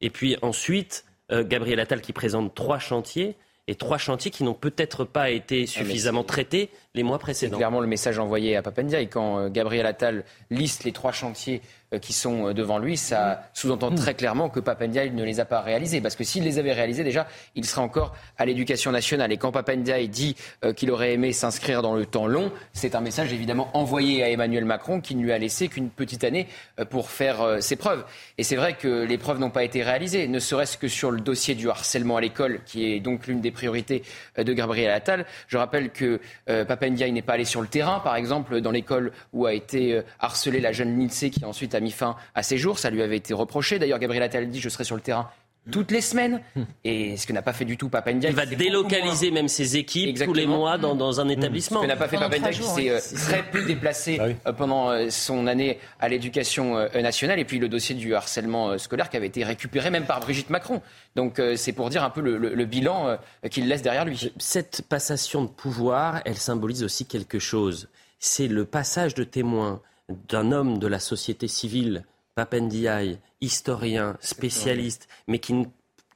[0.00, 3.36] et puis ensuite euh, Gabriel Attal qui présente trois chantiers
[3.70, 7.52] et trois chantiers qui n'ont peut-être pas été ah, suffisamment traités les mois précédents.
[7.52, 9.00] C'est clairement le message envoyé à Papendia.
[9.00, 12.96] Et quand euh, Gabriel Attal liste les trois chantiers euh, qui sont euh, devant lui,
[12.96, 16.00] ça sous-entend très clairement que Papendiaï ne les a pas réalisés.
[16.00, 17.26] Parce que s'il les avait réalisés, déjà,
[17.56, 19.32] il serait encore à l'éducation nationale.
[19.32, 23.00] Et quand Papendiaï dit euh, qu'il aurait aimé s'inscrire dans le temps long, c'est un
[23.00, 26.46] message évidemment envoyé à Emmanuel Macron qui ne lui a laissé qu'une petite année
[26.90, 28.04] pour faire ses preuves.
[28.38, 31.20] Et c'est vrai que les preuves n'ont pas été réalisées, ne serait-ce que sur le
[31.20, 34.02] dossier du harcèlement à l'école, qui est donc l'une des priorités
[34.36, 35.26] de Gabriel Attal.
[35.48, 39.46] Je rappelle que Papendiaï n'est pas allé sur le terrain, par exemple, dans l'école où
[39.46, 42.78] a été harcelée la jeune Lindsay qui ensuite a mis fin à ses jours.
[42.78, 43.78] Ça lui avait été reproché.
[43.78, 45.30] D'ailleurs, Gabriel Attal dit je serai sur le terrain
[45.70, 46.40] toutes les semaines.
[46.84, 48.30] Et ce que n'a pas fait du tout Papendia.
[48.30, 51.30] Il va délocaliser même ses équipes tous les mois dans, un mmh.
[51.30, 51.80] établissement.
[51.80, 54.90] Ce que n'a pas fait Papendia, qui s'est euh, très peu déplacé ah euh, pendant
[54.90, 57.38] euh, son année à l'éducation nationale.
[57.38, 60.82] Et puis le dossier du harcèlement scolaire qui avait été récupéré même par Brigitte Macron.
[61.16, 63.18] Donc c'est pour dire un peu le bilan
[63.50, 64.32] qu'il laisse derrière lui.
[64.38, 67.88] Cette passation de pouvoir, elle symbolise aussi quelque chose.
[68.18, 69.80] C'est le passage de témoin
[70.28, 75.66] d'un homme de la société civile, Papendiaï, historien, spécialiste, mais qui,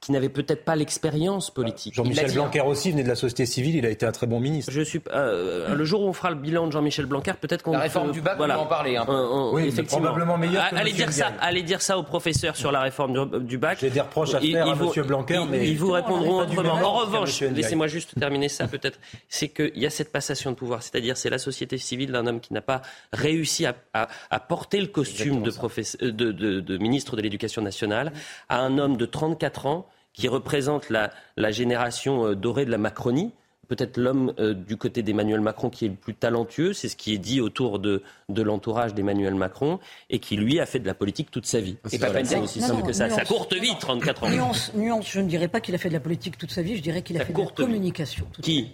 [0.05, 1.95] qui n'avait peut-être pas l'expérience politique.
[1.95, 4.71] Jean-Michel Blanquer aussi venait de la société civile, il a été un très bon ministre.
[4.71, 7.71] Je suis, euh, le jour où on fera le bilan de Jean-Michel Blanquer, peut-être qu'on...
[7.71, 8.53] La réforme du bac, voilà.
[8.53, 8.97] on va en parler.
[8.97, 9.05] Hein.
[9.51, 10.03] oui, effectivement.
[10.03, 13.57] probablement meilleur que allez dire ça, Allez dire ça aux professeurs sur la réforme du,
[13.57, 13.79] bac.
[13.81, 15.07] J'ai des reproches à faire à M.
[15.07, 15.67] Blanquer, mais...
[15.67, 16.73] Ils vous répondront autrement.
[16.73, 20.83] En revanche, laissez-moi juste terminer ça peut-être, c'est qu'il y a cette passation de pouvoir,
[20.83, 23.73] c'est-à-dire c'est la société civile d'un homme qui n'a pas réussi à,
[24.47, 25.51] porter le costume de,
[26.11, 28.13] de, de, de ministre de l'Éducation nationale
[28.49, 32.77] à un homme de 34 ans qui représente la, la génération euh, dorée de la
[32.77, 33.33] Macronie
[33.67, 37.13] peut-être l'homme euh, du côté d'Emmanuel Macron qui est le plus talentueux, c'est ce qui
[37.13, 40.93] est dit autour de, de l'entourage d'Emmanuel Macron, et qui lui a fait de la
[40.93, 41.77] politique toute sa vie.
[41.91, 43.09] Et pas c'est aussi simple que ça.
[43.09, 44.29] ça courte vite, 34 ans.
[44.29, 46.77] Nuance, nuance, je ne dirais pas qu'il a fait de la politique toute sa vie,
[46.77, 48.25] je dirais qu'il a fait de la communication.
[48.31, 48.71] Toute qui?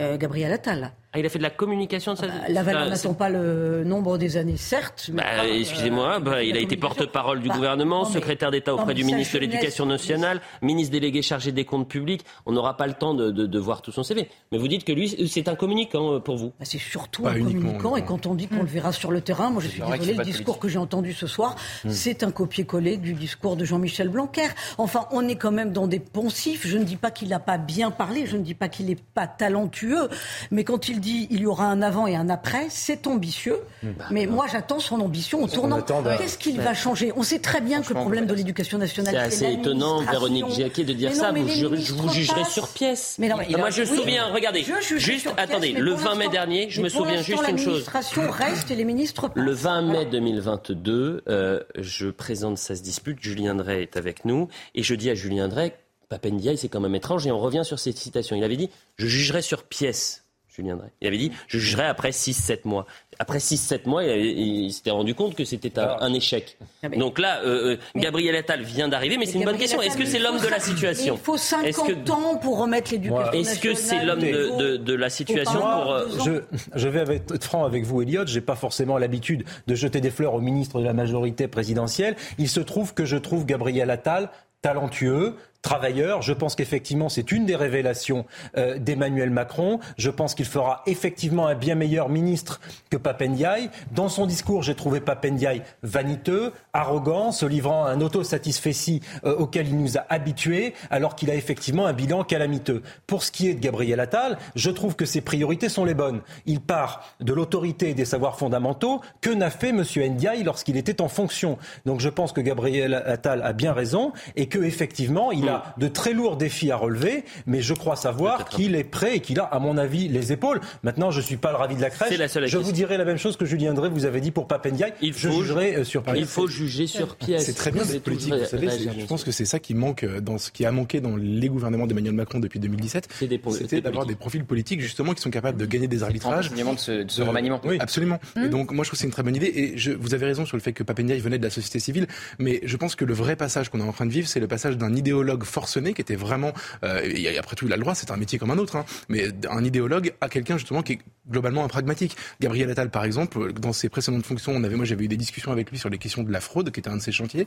[0.00, 0.92] euh, Gabriel Attal.
[1.12, 2.28] Ah, il a fait de la communication de sa...
[2.28, 5.10] Bah, la valeur n'attend pas le nombre des années, certes.
[5.12, 9.02] Bah, excusez-moi, euh, bah, il a été porte-parole du bah, gouvernement, secrétaire d'État auprès du
[9.02, 12.24] ministre de l'Éducation nationale, ministre délégué chargé des comptes publics.
[12.46, 14.28] On n'aura pas le temps de, de, de, voir tout son CV.
[14.52, 16.52] Mais vous dites que lui, c'est un communicant euh, pour vous.
[16.62, 17.96] c'est surtout un communicant.
[17.96, 20.22] Et quand on dit qu'on le verra sur le terrain, moi je suis désolé, le
[20.22, 21.90] discours que j'ai entendu ce soir, hmm.
[21.90, 24.46] c'est un copier-coller du discours de Jean-Michel Blanquer.
[24.78, 26.68] Enfin, on est quand même dans des poncifs.
[26.68, 28.94] Je ne dis pas qu'il n'a pas bien parlé, je ne dis pas qu'il n'est
[29.14, 30.08] pas talentueux,
[30.52, 33.58] mais quand il dit il y aura un avant et un après, c'est ambitieux.
[33.82, 35.82] Bah, mais moi, j'attends son ambition au tournant.
[36.18, 37.12] Qu'est-ce qu'il va changer?
[37.16, 39.14] On sait très bien que le problème de l'éducation nationale.
[39.14, 41.32] C'est assez étonnant, Véronique Jacquet, de dire ça.
[41.34, 43.16] je, vous jugerai sur pièce.
[43.18, 44.64] Mais non, moi, je me souviens, regardez,
[44.96, 47.88] juste, attendez, le 20 mai dernier, je me souviens juste une chose.
[47.88, 53.18] reste et les ministres Le 20 mai 2022, euh, je présente Ça se dispute.
[53.20, 54.48] Julien Drey est avec nous.
[54.74, 55.76] Et je dis à Julien Drey,
[56.08, 57.26] Papendiaï, c'est quand même étrange.
[57.26, 58.36] Et on revient sur cette citation.
[58.36, 60.24] Il avait dit Je jugerai sur pièce
[60.60, 60.88] Julien Drey.
[61.00, 62.86] Il avait dit je jugerai après 6-7 mois.
[63.18, 66.56] Après 6-7 mois, il, s'était rendu compte que c'était un, échec.
[66.82, 69.82] Ah, Donc là, euh, euh, Gabriel Attal vient d'arriver, mais c'est une bonne question.
[69.82, 73.60] Est-ce que c'est l'homme de la situation Il faut 50 ans pour remettre l'éducation Est-ce
[73.60, 75.92] que c'est l'homme de, la situation pour...
[75.92, 78.26] Euh, je, je, vais être franc avec vous, Elliot.
[78.26, 82.16] J'ai pas forcément l'habitude de jeter des fleurs au ministre de la majorité présidentielle.
[82.38, 84.30] Il se trouve que je trouve Gabriel Attal
[84.62, 86.22] talentueux, travailleur.
[86.22, 88.24] Je pense qu'effectivement, c'est une des révélations
[88.56, 89.80] euh, d'Emmanuel Macron.
[89.98, 93.70] Je pense qu'il fera effectivement un bien meilleur ministre que Papendiaï.
[93.92, 99.68] Dans son discours, j'ai trouvé Papendiaï vaniteux, arrogant, se livrant à un autosatisfecit euh, auquel
[99.68, 102.82] il nous a habitués, alors qu'il a effectivement un bilan calamiteux.
[103.06, 106.22] Pour ce qui est de Gabriel Attal, je trouve que ses priorités sont les bonnes.
[106.46, 109.00] Il part de l'autorité et des savoirs fondamentaux.
[109.20, 109.84] Que n'a fait M.
[109.96, 111.58] Ndiaye lorsqu'il était en fonction?
[111.84, 116.12] Donc je pense que Gabriel Attal a bien raison et que effectivement, il de très
[116.12, 119.58] lourds défis à relever, mais je crois savoir qu'il est prêt et qu'il a, à
[119.58, 120.60] mon avis, les épaules.
[120.82, 122.20] Maintenant, je ne suis pas le ravi de la crèche.
[122.46, 124.92] je vous dirai la même chose que Julien Drey vous avez dit pour Papendiaï.
[125.00, 127.44] Il faut, je jugerai euh, sur Il faut juger sur pièce.
[127.44, 128.32] C'est très bien cette politique.
[128.32, 131.00] Vous savez, je pense que c'est ça qui manque euh, dans ce qui a manqué
[131.00, 133.08] dans les gouvernements d'Emmanuel Macron depuis 2017.
[133.50, 136.50] C'était d'avoir des profils politiques justement qui sont capables de gagner des arbitrages.
[136.50, 137.60] de ce, de ce remaniement.
[137.64, 138.20] Oui, absolument.
[138.36, 138.48] Et hum.
[138.48, 139.52] donc moi je trouve que c'est une très bonne idée.
[139.54, 142.06] Et je, vous avez raison sur le fait que Papendiaï venait de la société civile,
[142.38, 144.48] mais je pense que le vrai passage qu'on est en train de vivre, c'est le
[144.48, 144.94] passage d'un
[145.40, 146.52] idéologue forcené qui était vraiment,
[146.84, 148.84] euh, et après tout, il a le droit, c'est un métier comme un autre, hein,
[149.08, 150.98] mais un idéologue à quelqu'un justement qui est
[151.30, 152.16] globalement un pragmatique.
[152.40, 155.52] Gabriel Attal, par exemple, dans ses précédentes fonctions, on avait, moi j'avais eu des discussions
[155.52, 157.46] avec lui sur les questions de la fraude, qui était un de ses chantiers,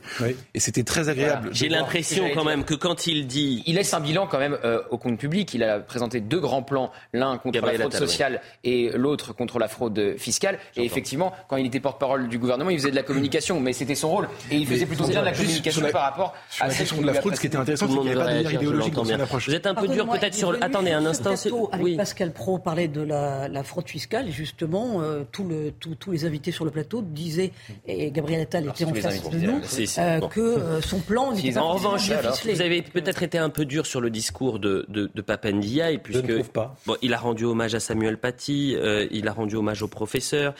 [0.54, 1.50] et c'était très agréable.
[1.52, 3.62] J'ai l'impression quand même que quand il dit...
[3.66, 5.54] Il laisse un bilan quand même euh, au compte public.
[5.54, 9.68] Il a présenté deux grands plans, l'un contre la fraude sociale et l'autre contre la
[9.68, 10.58] fraude fiscale.
[10.76, 13.94] Et effectivement, quand il était porte-parole du gouvernement, il faisait de la communication, mais c'était
[13.94, 14.28] son rôle.
[14.50, 17.14] Et il faisait plutôt bien de la communication par rapport à la question de la
[17.14, 17.34] fraude.
[17.34, 19.48] Ce qui était intéressant, avait pas idéologique dans son approche.
[19.48, 20.56] Vous êtes un peu dur peut-être sur...
[20.60, 21.34] Attendez un instant.
[21.72, 26.70] Avec Pascal Pro parlait de la fraude fiscale, justement, euh, tous les invités sur le
[26.70, 27.52] plateau disaient,
[27.86, 29.60] et Gabriel Attal était en face de nous,
[29.98, 32.10] euh, que euh, son plan n'était pas En revanche,
[32.44, 36.42] vous avez peut-être été un peu dur sur le discours de, de, de Papendiaï, puisque
[36.48, 36.76] pas.
[36.86, 38.76] Bon, il a rendu hommage à Samuel Paty,
[39.10, 40.54] il a rendu hommage au professeur.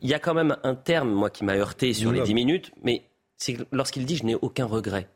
[0.00, 2.70] Il y a quand même un terme, moi, qui m'a heurté sur les dix minutes,
[2.82, 3.02] mais
[3.36, 5.08] c'est lorsqu'il dit «je n'ai aucun regret».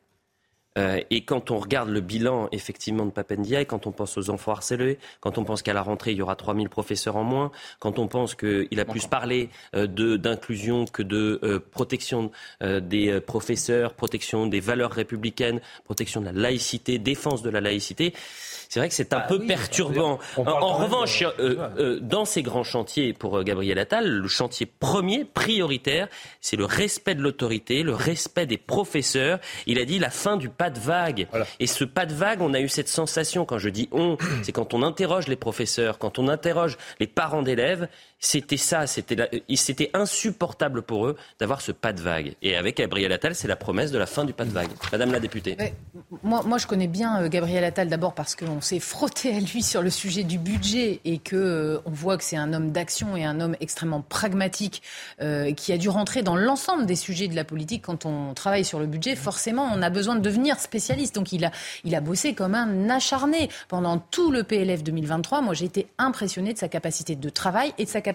[0.79, 4.53] Euh, et quand on regarde le bilan effectivement de Papendiaï, quand on pense aux enfants
[4.53, 7.99] harcelés, quand on pense qu'à la rentrée il y aura 3000 professeurs en moins, quand
[7.99, 12.31] on pense qu'il a plus parlé euh, d'inclusion que de euh, protection
[12.63, 18.15] des professeurs, protection des valeurs républicaines, protection de la laïcité, défense de la laïcité,
[18.73, 20.19] C'est vrai que c'est un bah peu perturbant.
[20.39, 25.27] En, revanche, euh, euh, dans ces grands chantiers pour euh, Gabriel Attal, le chantier premier,
[25.27, 26.09] prioritaire,
[26.41, 29.41] c'est le respect de l'autorité, le respect des professeurs.
[29.67, 31.29] Il a dit la fin du pas de vague.
[31.61, 34.53] Et ce pas de vague, on a eu cette sensation, quand je dis on, c'est
[34.53, 37.89] quand on interroge les professeurs, quand on interroge les parents d'élèves,
[38.25, 42.37] c'était ça, c'était insupportable pour eux d'avoir ce pas de vague.
[42.41, 44.69] Et avec Gabriel Attal, c'est la promesse de la fin du pas de vague.
[44.93, 45.57] Madame la députée.
[46.23, 49.83] moi, moi, je connais bien Gabriel Attal d'abord parce qu'on s'est frotté à lui sur
[49.83, 53.25] le sujet du budget et que euh, on voit que c'est un homme d'action et
[53.25, 54.83] un homme extrêmement pragmatique
[55.21, 57.83] euh, qui a dû rentrer dans l'ensemble des sujets de la politique.
[57.83, 61.17] Quand on travaille sur le budget, forcément, on a besoin de devenir spécialiste.
[61.17, 61.51] Donc, il a,
[61.83, 65.41] il a bossé comme un acharné pendant tout le PLF 2023.
[65.41, 68.12] Moi, j'ai été impressionné de sa capacité de travail et de sa capacité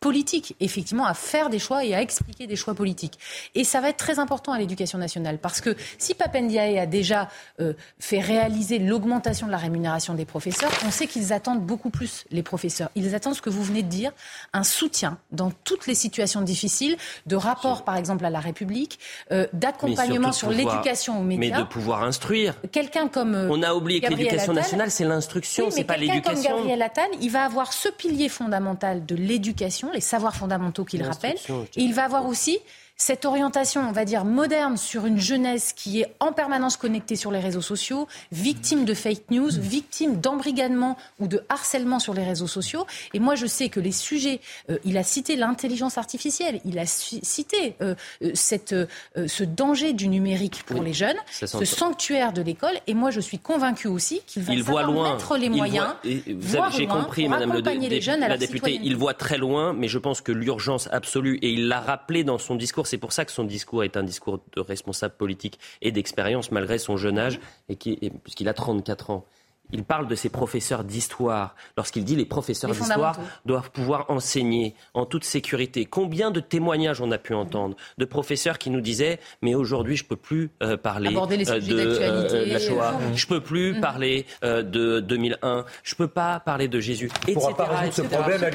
[0.00, 3.18] politique, effectivement, à faire des choix et à expliquer des choix politiques.
[3.54, 7.28] Et ça va être très important à l'éducation nationale parce que si Papendiaï a déjà
[7.60, 12.24] euh, fait réaliser l'augmentation de la rémunération des professeurs, on sait qu'ils attendent beaucoup plus,
[12.30, 12.90] les professeurs.
[12.94, 14.12] Ils attendent ce que vous venez de dire,
[14.52, 18.98] un soutien dans toutes les situations difficiles, de rapport, par exemple, à la République,
[19.30, 21.56] euh, d'accompagnement sur l'éducation aux médias.
[21.56, 22.54] Mais de pouvoir instruire.
[22.70, 23.34] Quelqu'un comme.
[23.34, 26.22] Euh, on a oublié que l'éducation nationale, c'est l'instruction, c'est pas l'éducation.
[26.22, 30.84] Quelqu'un comme Gabriel Attal, il va avoir ce pilier fondamental de l'éducation, les savoirs fondamentaux
[30.84, 31.36] qu'il rappelle.
[31.76, 32.58] Et il va avoir aussi
[33.02, 37.32] cette orientation, on va dire, moderne sur une jeunesse qui est en permanence connectée sur
[37.32, 42.46] les réseaux sociaux, victime de fake news, victime d'embrigadement ou de harcèlement sur les réseaux
[42.46, 42.86] sociaux.
[43.12, 46.86] Et moi, je sais que les sujets, euh, il a cité l'intelligence artificielle, il a
[46.86, 48.72] cité euh, euh, cette,
[49.16, 52.78] ce danger du numérique pour les jeunes, ce sanctuaire de l'école.
[52.86, 55.14] Et moi, je suis convaincue aussi qu'il va il voit loin.
[55.14, 55.96] mettre les moyens.
[56.04, 60.88] j'ai compris, Madame le, la députée, il voit très loin, mais je pense que l'urgence
[60.92, 63.96] absolue, et il l'a rappelé dans son discours, c'est pour ça que son discours est
[63.96, 67.76] un discours de responsable politique et d'expérience malgré son jeune âge, et
[68.22, 69.24] puisqu'il a 34 ans
[69.72, 71.54] il parle de ses professeurs d'histoire.
[71.76, 75.84] Lorsqu'il dit les professeurs d'histoire doivent pouvoir enseigner en toute sécurité.
[75.84, 80.04] Combien de témoignages on a pu entendre de professeurs qui nous disaient mais aujourd'hui je
[80.04, 83.80] peux plus euh, parler euh, de euh, la Shoah, je peux plus mm.
[83.80, 87.40] parler de 2001, je peux pas parler de Jésus, etc.,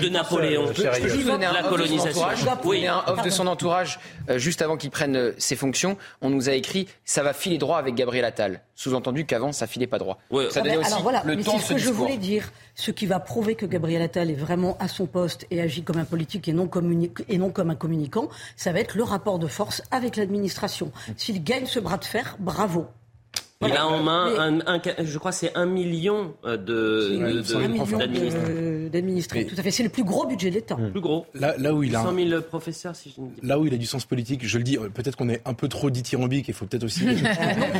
[0.01, 2.27] de Napoléon, de la colonisation.
[2.63, 3.99] Oui, un off de son entourage
[4.35, 5.97] juste avant qu'il prenne ses fonctions.
[6.21, 8.61] On nous a écrit ça va filer droit avec Gabriel Attal.
[8.77, 10.19] Sous-entendu qu'avant ça filait pas droit.
[10.51, 12.51] Ça donnait aussi voilà, mais c'est ce que je voulais dire.
[12.75, 15.97] Ce qui va prouver que Gabriel Attal est vraiment à son poste et agit comme
[15.97, 16.69] un politique et non,
[17.27, 20.91] et non comme un communicant, ça va être le rapport de force avec l'administration.
[21.15, 22.85] S'il gagne ce bras de fer, bravo.
[23.65, 27.41] Il a en main, un, je crois, c'est un million euh, de,
[28.89, 29.47] d'administrés.
[29.47, 29.71] Tout à fait.
[29.71, 30.77] C'est le plus gros budget de l'État.
[30.79, 31.25] Le plus gros.
[31.33, 33.47] Là, là où il a 100 000 professeurs, si je ne dis pas.
[33.47, 35.55] Là où il a du sens politique, je le dis, euh, peut-être qu'on est un
[35.55, 36.47] peu trop dithyrambique.
[36.49, 37.03] Il faut peut-être aussi.
[37.05, 37.13] non,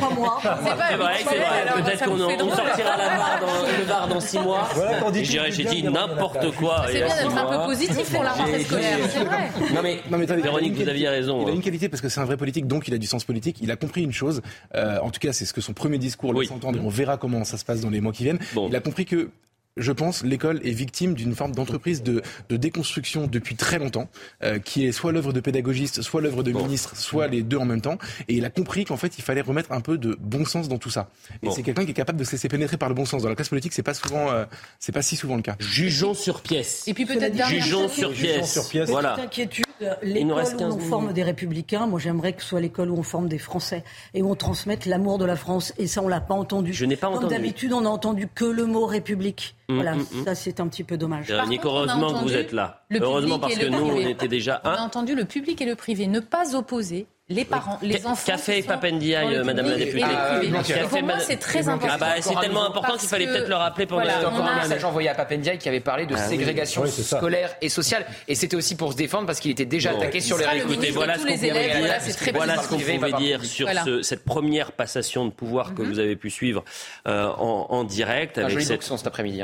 [0.00, 0.40] pas moi.
[0.42, 1.82] C'est vrai, c'est vrai.
[1.82, 2.18] Peut-être qu'on
[2.50, 4.68] sortira la barre dans, le bar dans six mois.
[4.74, 6.86] Voilà, j'ai dit n'importe quoi.
[6.88, 8.98] C'est bien d'être un peu positif pour la rentrée scolaire.
[9.08, 9.50] C'est vrai.
[9.74, 11.42] Non mais, non mais Véronique, vous aviez raison.
[11.42, 13.24] Il a une qualité parce que c'est un vrai politique, donc il a du sens
[13.24, 13.58] politique.
[13.60, 14.42] Il a compris une chose.
[14.74, 16.80] Euh, en tout cas, c'est ce que son premier discours laisse entendre.
[16.82, 18.38] On verra comment ça se passe dans les mois qui viennent.
[18.56, 19.30] Il a compris que
[19.76, 24.08] je pense, l'école est victime d'une forme d'entreprise de, déconstruction depuis très longtemps,
[24.42, 27.64] euh, qui est soit l'œuvre de pédagogistes, soit l'œuvre de ministres, soit les deux en
[27.64, 27.96] même temps.
[28.26, 30.78] Et il a compris qu'en fait, il fallait remettre un peu de bon sens dans
[30.78, 31.10] tout ça.
[31.44, 33.22] Et c'est quelqu'un qui est capable de se laisser pénétrer par le bon sens.
[33.22, 34.46] Dans la classe politique, c'est pas souvent, euh,
[34.80, 35.54] c'est pas si souvent le cas.
[35.60, 36.88] Jugeons sur pièce.
[36.88, 38.52] Et puis peut-être jugeons sur pièce.
[38.52, 38.88] sur pièce.
[38.88, 39.14] Voilà.
[39.20, 39.67] inquiétude.
[40.02, 43.28] L'école où on forme des républicains, moi j'aimerais que ce soit l'école où on forme
[43.28, 45.72] des Français et où on transmette l'amour de la France.
[45.78, 46.72] Et ça, on l'a pas entendu.
[46.72, 47.34] Je n'ai pas Comme entendu.
[47.34, 49.56] d'habitude, on a entendu que le mot République.
[49.68, 50.24] Mm, voilà, mm, mm.
[50.24, 51.32] ça c'est un petit peu dommage.
[51.48, 52.84] Nico, heureusement que vous êtes là.
[52.90, 54.60] Heureusement parce que nous, on était déjà.
[54.64, 58.32] On a entendu le public et le privé ne pas opposer les parents, les enfants.
[58.32, 60.40] Qu'a fait Papendiaï, Madame la députée ah,
[60.88, 61.94] Pour moi, c'est très important.
[61.94, 64.84] Ah bah, c'est tellement important qu'il fallait peut-être le rappeler pendant voilà, encore un message
[64.84, 68.06] envoyé à Papendiaï qui avait parlé de ah ségrégation scolaire et sociale.
[68.28, 70.72] Et c'était aussi pour se défendre parce qu'il était déjà attaqué sur les réseaux.
[70.72, 73.68] Écoutez, voilà ce qu'on pouvait, voilà ce qu'on pouvait dire sur
[74.02, 75.88] cette première passation de pouvoir que mhm.
[75.88, 76.64] vous avez pu suivre
[77.06, 78.38] euh, en direct.
[78.38, 78.82] avec cette...
[78.82, 79.42] cet après-midi.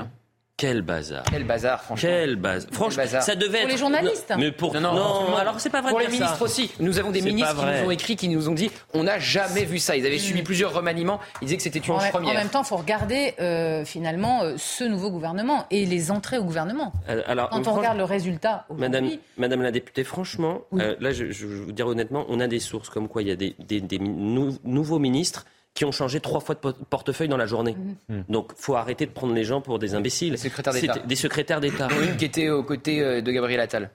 [0.57, 1.25] Quel bazar.
[1.29, 2.09] Quel bazar, franchement.
[2.09, 2.71] Quel bazar.
[2.73, 4.33] Franchement, ça devait pour les journalistes.
[4.39, 5.91] Mais pour non, non, alors c'est pas vrai.
[5.91, 6.71] Pour les ministres aussi.
[6.79, 9.65] Nous avons des ministres qui nous ont écrit, qui nous ont dit, on n'a jamais
[9.65, 9.97] vu ça.
[9.97, 11.19] Ils avaient subi plusieurs remaniements.
[11.43, 12.15] Ils disaient que c'était une première.
[12.15, 16.39] En même temps, il faut regarder euh, finalement euh, ce nouveau gouvernement et les entrées
[16.39, 16.93] au gouvernement.
[17.09, 18.67] Euh, alors, quand on regarde le résultat.
[18.77, 22.61] Madame, Madame la députée, franchement, là, je, je, vais vous dire honnêtement, on a des
[22.61, 26.41] sources comme quoi il y a des, des, des nouveaux ministres qui ont changé trois
[26.41, 27.73] fois de portefeuille dans la journée.
[27.73, 28.25] Donc, mhm.
[28.29, 30.33] Donc, faut arrêter de prendre les gens pour des imbéciles.
[30.33, 30.99] Des secrétaires d'État.
[31.01, 31.89] Des secrétaires d'État.
[32.03, 33.91] Une qui était aux côtés euh, de Gabriel Attal.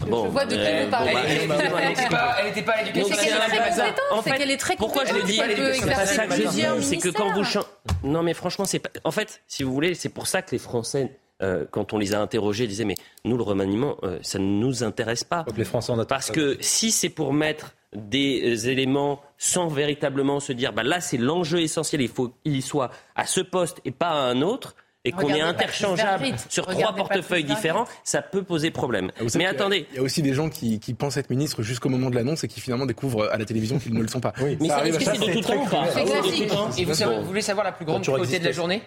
[0.00, 1.12] Bon, je vois de qui vous parlez.
[1.12, 3.94] elle n'était pas à l'éducation nationale.
[4.10, 5.40] En fait, qu'elle est très Pourquoi je le dis
[6.82, 7.44] C'est que quand vous
[8.02, 8.90] non mais franchement c'est pas...
[9.04, 11.12] en fait si vous voulez c'est pour ça que les Français
[11.42, 14.84] euh, quand on les a interrogés, disaient mais nous le remaniement, euh, ça ne nous
[14.84, 15.44] intéresse pas.
[15.56, 20.82] les Français Parce que si c'est pour mettre des éléments sans véritablement se dire bah
[20.82, 24.42] là c'est l'enjeu essentiel, il faut qu'il soit à ce poste et pas à un
[24.42, 24.74] autre
[25.04, 29.10] et qu'on est interchangeable sur trois portefeuilles différents, ça peut poser problème.
[29.20, 29.86] Ah, mais attendez.
[29.90, 32.48] Il y, a aussi des gens qui, pensent être ministres jusqu'au moment de l'annonce et
[32.48, 34.32] qui finalement découvrent à la télévision qu'ils ne le sont pas.
[34.60, 36.52] mais ça arrive c'est de tout temps C'est classique.
[36.78, 38.82] Et vous, vous, voulez savoir la plus grande cruauté de la journée?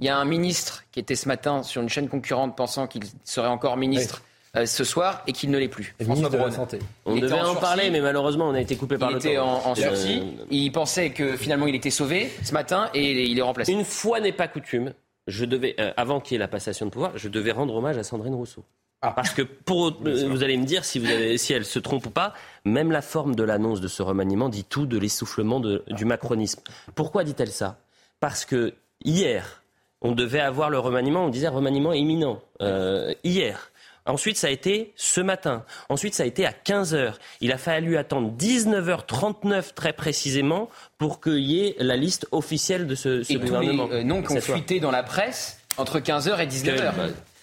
[0.00, 3.02] Il y a un ministre qui était ce matin sur une chaîne concurrente pensant qu'il
[3.24, 4.22] serait encore ministre.
[4.22, 5.94] Euh, ce soir et qu'il ne l'est plus.
[6.02, 6.78] François de la Santé.
[7.04, 9.28] On devait en, parler, mais malheureusement, on a été coupé par le temps.
[9.28, 10.22] Il était en, sursis.
[10.50, 13.72] Il pensait que finalement, il était sauvé ce matin et il est remplacé.
[13.72, 14.92] Une fois n'est pas coutume,
[15.26, 17.98] je devais, euh, avant qu'il y ait la passation de pouvoir, je devais rendre hommage
[17.98, 18.64] à Sandrine Rousseau.
[19.02, 19.12] Ah.
[19.14, 22.06] Parce que pour, euh, vous allez me dire si, vous avez, si elle se trompe
[22.06, 22.32] ou pas,
[22.64, 26.60] même la forme de l'annonce de ce remaniement dit tout de l'essoufflement du macronisme.
[26.94, 27.78] Pourquoi dit-elle ça?
[28.20, 29.62] Parce que hier,
[30.00, 33.70] on devait avoir le remaniement, on disait remaniement imminent, euh, hier.
[34.06, 35.64] Ensuite, ça a été ce matin.
[35.88, 37.14] Ensuite, ça a été à 15h.
[37.40, 42.94] Il a fallu attendre 19h39 très précisément pour qu'il y ait la liste officielle de
[42.94, 43.86] ce, ce et gouvernement.
[43.86, 46.92] Tous les euh, noms qui ont fuité dans la presse entre 15h et 19h.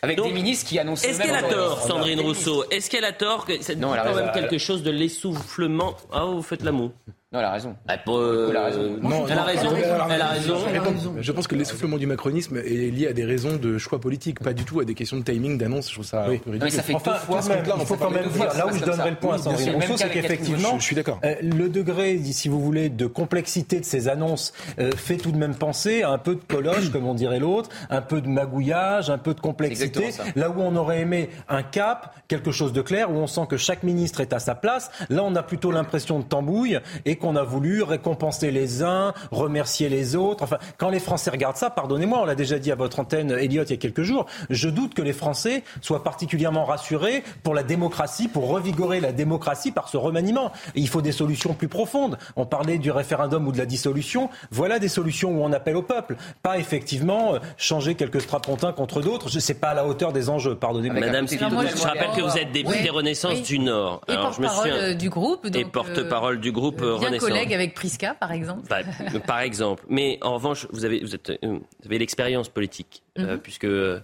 [0.01, 1.07] Avec des ministres qui annoncent.
[1.07, 2.65] Est-ce qu'elle a tort, Sandrine Rousseau?
[2.69, 5.95] Est-ce qu'elle a tort que C'est quand même quelque chose de l'essoufflement?
[6.11, 6.91] Ah, vous faites l'amour.
[7.33, 7.75] Non, elle a raison.
[7.87, 8.97] Bah, elle a raison.
[9.01, 9.75] Non, elle, a raison.
[10.07, 11.15] elle a raison.
[11.19, 14.53] Je pense que l'essoufflement du macronisme est lié à des raisons de choix politique, pas
[14.53, 15.89] du tout à des questions de timing, d'annonce.
[15.89, 16.41] Je trouve ça oui.
[16.45, 16.59] ridicule.
[16.61, 17.41] Mais ça fait enfin, fois.
[17.41, 19.97] Là, il faut quand même dire, là où je donnerais le point à Sandrine Rousseau,
[19.97, 21.19] c'est qu'effectivement, je suis d'accord.
[21.23, 25.37] Euh, le degré, si vous voulez, de complexité de ces annonces euh, fait tout de
[25.37, 29.09] même penser à un peu de coloche, comme on dirait l'autre, un peu de magouillage,
[29.09, 30.11] un peu de complexité.
[30.35, 33.57] Là où on aurait aimé un cap, quelque chose de clair, où on sent que
[33.57, 34.91] chaque ministre est à sa place.
[35.09, 39.87] Là, on a plutôt l'impression de tambouille et qu'on a voulu récompenser les uns, remercier
[39.87, 40.43] les autres.
[40.43, 43.63] Enfin, quand les Français regardent ça, pardonnez-moi, on l'a déjà dit à votre antenne, Elliot,
[43.63, 47.63] il y a quelques jours, je doute que les Français soient particulièrement rassurés pour la
[47.63, 50.51] démocratie, pour revigorer la démocratie par ce remaniement.
[50.75, 52.17] il faut des solutions plus profondes.
[52.35, 54.29] On parlait du référendum ou de la dissolution.
[54.51, 56.17] Voilà des solutions où on appelle au peuple.
[56.41, 59.29] Pas effectivement euh, changer quelques strapontins contre d'autres.
[59.29, 60.99] Je sais pas à la hauteur des enjeux, pardonnez-moi.
[60.99, 64.01] Madame je, rappelle que vous êtes député Renaissance du Nord.
[64.09, 65.47] Et porte-parole du groupe.
[65.55, 67.12] et porte-parole du groupe Renaissance.
[67.19, 68.81] Collègue avec Prisca, par exemple bah,
[69.27, 69.83] Par exemple.
[69.89, 73.39] Mais en revanche, vous avez, vous euh, vous avez l'expérience politique, euh, mhm.
[73.39, 73.99] puisque euh,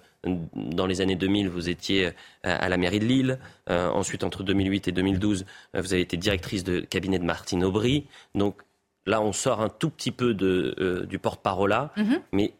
[0.55, 2.11] dans les années 2000, vous étiez
[2.43, 3.39] à la mairie de Lille.
[3.67, 8.05] ensuite, entre 2008 et 2012, vous avez été directrice de cabinet de Martine Aubry.
[8.35, 8.61] Donc
[9.05, 11.93] là, on sort un tout petit peu de, du porte-parole là.
[11.95, 12.19] Mhm.
[12.33, 12.51] Mais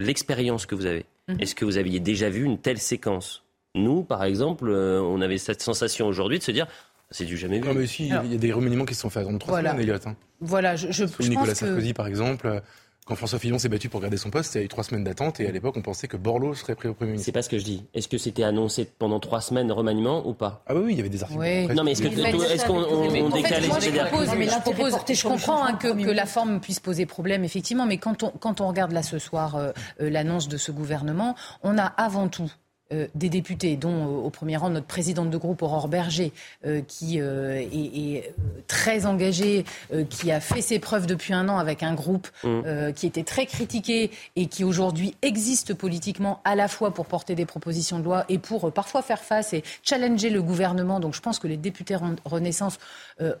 [0.00, 1.40] l'expérience que vous avez, mhm.
[1.40, 3.42] est-ce que vous aviez déjà vu une telle séquence?
[3.74, 6.68] Nous, par exemple, on avait cette sensation aujourd'hui de se dire
[7.14, 7.68] c'est du jamais vu.
[7.68, 9.80] Non, mais aussi, il y a des remaniements qui se sont faits dans trois semaines,
[9.80, 9.94] Elliot.
[10.04, 10.16] Hein.
[10.40, 12.60] Voilà, je, je, Nicolas Sarkozy, par exemple.
[13.06, 15.04] Quand François Fillon s'est battu pour garder son poste, il y a eu trois semaines
[15.04, 17.26] d'attente et à l'époque, on pensait que Borloo serait pris au Premier ministre.
[17.26, 17.84] C'est pas ce que je dis.
[17.92, 20.64] Est-ce que c'était annoncé pendant trois semaines de remaniement ou pas?
[20.66, 21.38] Ah oui, il y avait des articles.
[21.38, 21.66] Oui.
[21.66, 25.88] Non, mais est-ce qu'on on, décalait je propose, mais je, propose, je comprends hein, que,
[25.88, 29.18] que, la forme puisse poser problème, effectivement, mais quand on, quand on regarde là ce
[29.18, 32.50] soir euh, euh, l'annonce de ce gouvernement, on a avant tout
[32.94, 36.32] euh, des députés, dont euh, au premier rang notre présidente de groupe Aurore Berger,
[36.66, 38.34] euh, qui est,
[38.66, 39.64] très engagée,
[40.10, 42.92] qui a fait ses preuves depuis un an avec un groupe mmh.
[42.94, 47.46] qui était très critiqué et qui aujourd'hui existe politiquement à la fois pour porter des
[47.46, 51.00] propositions de loi et pour parfois faire face et challenger le gouvernement.
[51.00, 52.78] Donc je pense que les députés Renaissance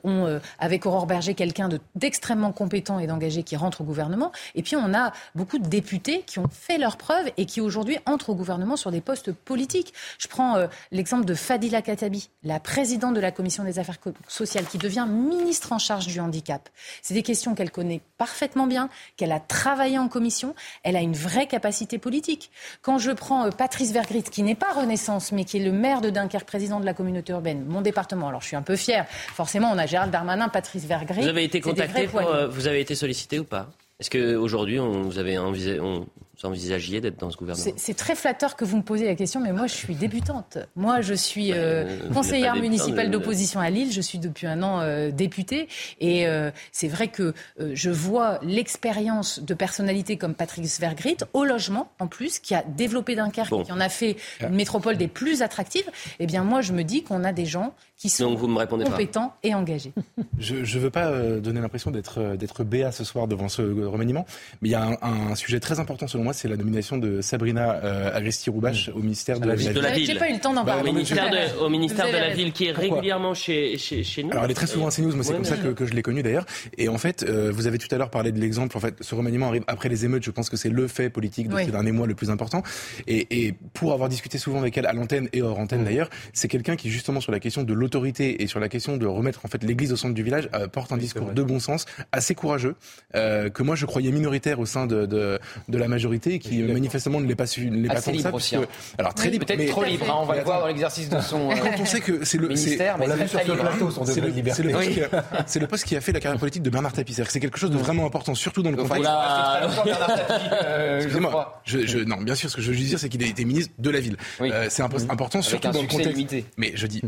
[0.04, 4.32] ont, avec Aurore Berger, quelqu'un d'extrêmement compétent et d'engagé qui rentre au gouvernement.
[4.54, 7.98] Et puis on a beaucoup de députés qui ont fait leurs preuves et qui aujourd'hui
[8.06, 9.92] entrent au gouvernement sur des postes politique.
[10.18, 14.64] Je prends euh, l'exemple de Fadila Katabi, la présidente de la commission des affaires sociales,
[14.66, 16.68] qui devient ministre en charge du handicap.
[17.02, 20.54] C'est des questions qu'elle connaît parfaitement bien, qu'elle a travaillé en commission.
[20.82, 22.50] Elle a une vraie capacité politique.
[22.82, 26.00] Quand je prends euh, Patrice Vergrit, qui n'est pas Renaissance, mais qui est le maire
[26.00, 28.28] de Dunkerque, président de la communauté urbaine, mon département.
[28.28, 29.06] Alors je suis un peu fière.
[29.08, 31.22] Forcément, on a Gérald Darmanin, Patrice Vergrit.
[31.22, 33.68] Vous avez été contacté, euh, vous avez été sollicité ou pas?
[34.00, 36.06] Est-ce qu'aujourd'hui, vous avez envisagé, on,
[36.44, 39.52] envisagiez d'être dans ce gouvernement C'est très flatteur que vous me posiez la question, mais
[39.52, 40.58] moi, je suis débutante.
[40.76, 43.92] Moi, je suis euh, conseillère municipale d'opposition à Lille.
[43.92, 45.68] Je suis depuis un an euh, députée.
[46.00, 51.90] Et euh, c'est vrai que je vois l'expérience de personnalités comme Patrice Vergrit au logement,
[51.98, 55.90] en plus, qui a développé Dunkerque, qui en a fait une métropole des plus attractives.
[56.18, 59.92] Eh bien, moi, je me dis qu'on a des gens qui sont compétents et engagés.
[60.38, 64.26] Je ne veux pas donner l'impression d'être d'être béat ce soir devant ce remaniement,
[64.60, 67.20] mais il y a un, un sujet très important selon moi c'est la nomination de
[67.20, 69.72] Sabrina euh, Agresti-Roubache au ministère de, la, ville.
[70.04, 70.90] J'ai pas eu le temps d'en bah, parler.
[70.90, 74.30] au ministère de, au ministère de la Ville, qui est régulièrement chez, chez, chez, nous.
[74.32, 76.02] Alors, elle est très souvent à CNews, moi, c'est comme ça que, que je l'ai
[76.02, 76.46] connue d'ailleurs.
[76.78, 78.76] Et en fait, euh, vous avez tout à l'heure parlé de l'exemple.
[78.76, 80.24] En fait, ce remaniement arrive après les émeutes.
[80.24, 82.62] Je pense que c'est le fait politique de ces derniers mois le plus important.
[83.06, 85.84] Et, et, pour avoir discuté souvent avec elle à l'antenne et hors antenne mmh.
[85.84, 89.06] d'ailleurs, c'est quelqu'un qui, justement, sur la question de l'autorité et sur la question de
[89.06, 91.86] remettre en fait l'église au centre du village, euh, porte un discours de bon sens,
[92.12, 92.76] assez courageux,
[93.14, 97.20] euh, que moi je croyais minoritaire au sein de, de, de la majorité qui manifestement
[97.20, 98.34] ne l'est pas, ne ça.
[98.34, 98.64] Aussi, hein.
[98.98, 99.46] alors très libre.
[99.46, 101.84] Peut-être trop libre, hein, on va le voir dans l'exercice de son euh, quand on
[101.84, 104.62] sait que c'est le ministère, mais on sur ce plateau, son degré de liberté.
[105.46, 107.14] C'est le, poste qui a fait la carrière politique de Bernard Tapie.
[107.14, 109.10] C'est quelque chose de vraiment important, surtout dans le contexte.
[110.96, 111.62] Excusez-moi.
[111.64, 113.90] Je, non, bien sûr, ce que je veux dire, c'est qu'il a été ministre de
[113.90, 114.16] la ville.
[114.68, 116.34] c'est un poste important, surtout dans le contexte.
[116.56, 117.02] Mais je dis,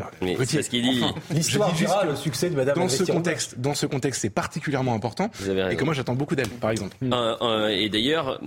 [0.45, 1.03] c'est ce qu'il dit.
[1.31, 5.31] L'histoire dira le succès de Madame dans ce contexte, dans ce contexte, c'est particulièrement important
[5.71, 6.97] et que moi j'attends beaucoup d'elle, par exemple.
[7.03, 8.41] et d'ailleurs,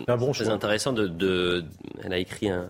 [0.49, 1.63] intéressant de,
[2.03, 2.67] elle a écrit un,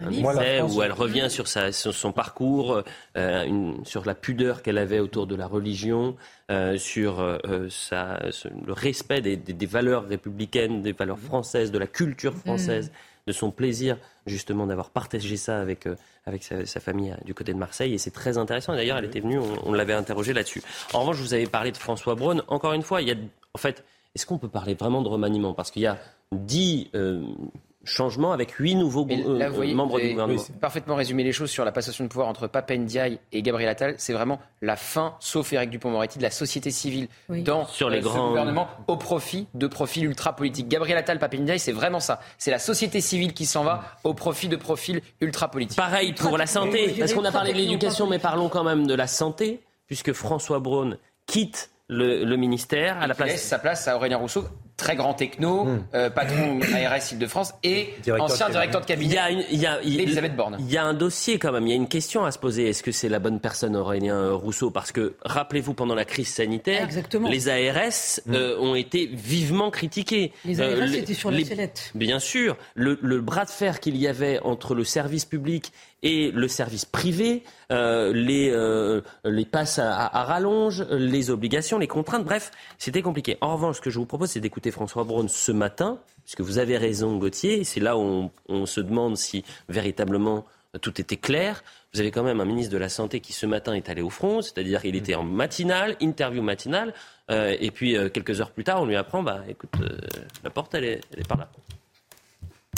[0.00, 2.82] un essai où elle revient sur, sa, sur son parcours,
[3.16, 6.16] euh, une, sur la pudeur qu'elle avait autour de la religion,
[6.50, 7.38] euh, sur euh,
[7.70, 8.18] sa,
[8.66, 13.28] le respect des, des, des, valeurs républicaines, des valeurs françaises, de la culture française, mm.
[13.28, 13.96] de son plaisir
[14.26, 15.86] justement d'avoir partagé ça avec,
[16.26, 17.94] avec sa, sa, famille du côté de Marseille.
[17.94, 18.74] Et c'est très intéressant.
[18.74, 20.62] D'ailleurs, elle était venue, on, on l'avait interrogée là-dessus.
[20.92, 22.42] En revanche, vous avez parlé de François Braun.
[22.48, 23.16] Encore une fois, il y a,
[23.52, 23.84] en fait,
[24.14, 25.54] est-ce qu'on peut parler vraiment de remaniement?
[25.54, 25.98] Parce qu'il y a
[26.32, 27.22] dix euh,
[27.84, 30.42] changements avec huit nouveaux euh, membres du gouvernement.
[30.60, 33.94] parfaitement résumé les choses sur la passation de pouvoir entre Pape Ndiaye et Gabriel Attal.
[33.98, 38.02] C'est vraiment la fin, sauf Éric Dupont-Moretti, de la société civile dans sur les euh,
[38.02, 38.28] grands...
[38.28, 40.68] gouvernement au profit de profils ultra-politiques.
[40.68, 42.20] Gabriel Attal, Pape Ndiaye, c'est vraiment ça.
[42.38, 45.76] C'est la société civile qui s'en va au profit de profils ultra-politiques.
[45.76, 48.94] Pareil pour la santé, parce qu'on a parlé de l'éducation, mais parlons quand même de
[48.94, 50.96] la santé, puisque François Braun
[51.26, 53.30] quitte le, ministère à la place.
[53.30, 54.44] laisse sa place à Aurélien Rousseau,
[54.76, 59.16] très grand techno, euh, patron ARS Île-de-France et ancien directeur de cabinet.
[59.50, 60.56] Il y a, Elisabeth Borne.
[60.58, 62.68] Il y a un dossier quand même, il y a une question à se poser.
[62.68, 64.70] Est-ce que c'est la bonne personne, Aurélien Rousseau?
[64.70, 66.88] Parce que rappelez-vous, pendant la crise sanitaire,
[67.28, 68.34] les ARS hmm.
[68.34, 70.32] euh, ont été vivement critiqués.
[70.44, 71.92] Les ARS euh, étaient sur la sellette.
[71.94, 75.72] Bien sûr, le, le bras de fer qu'il y avait entre le service public
[76.04, 77.42] et le service privé,
[77.72, 83.38] euh, les, euh, les passes à, rallonge, les obligations, les contraintes, bref, c'était compliqué.
[83.40, 86.58] En revanche, ce que je vous propose, c'est d'écouter François Braun ce matin, puisque vous
[86.58, 90.44] avez raison, Gauthier, c'est là où on, se demande si véritablement
[90.82, 91.64] tout était clair.
[91.94, 94.10] Vous avez quand même un ministre de la Santé qui ce matin est allé au
[94.10, 96.92] front, c'est-à-dire qu'il était en matinale, interview matinale,
[97.30, 99.70] euh, et puis quelques heures plus tard, on lui apprend, bah écoute,
[100.42, 101.48] la porte, elle est, elle est par là.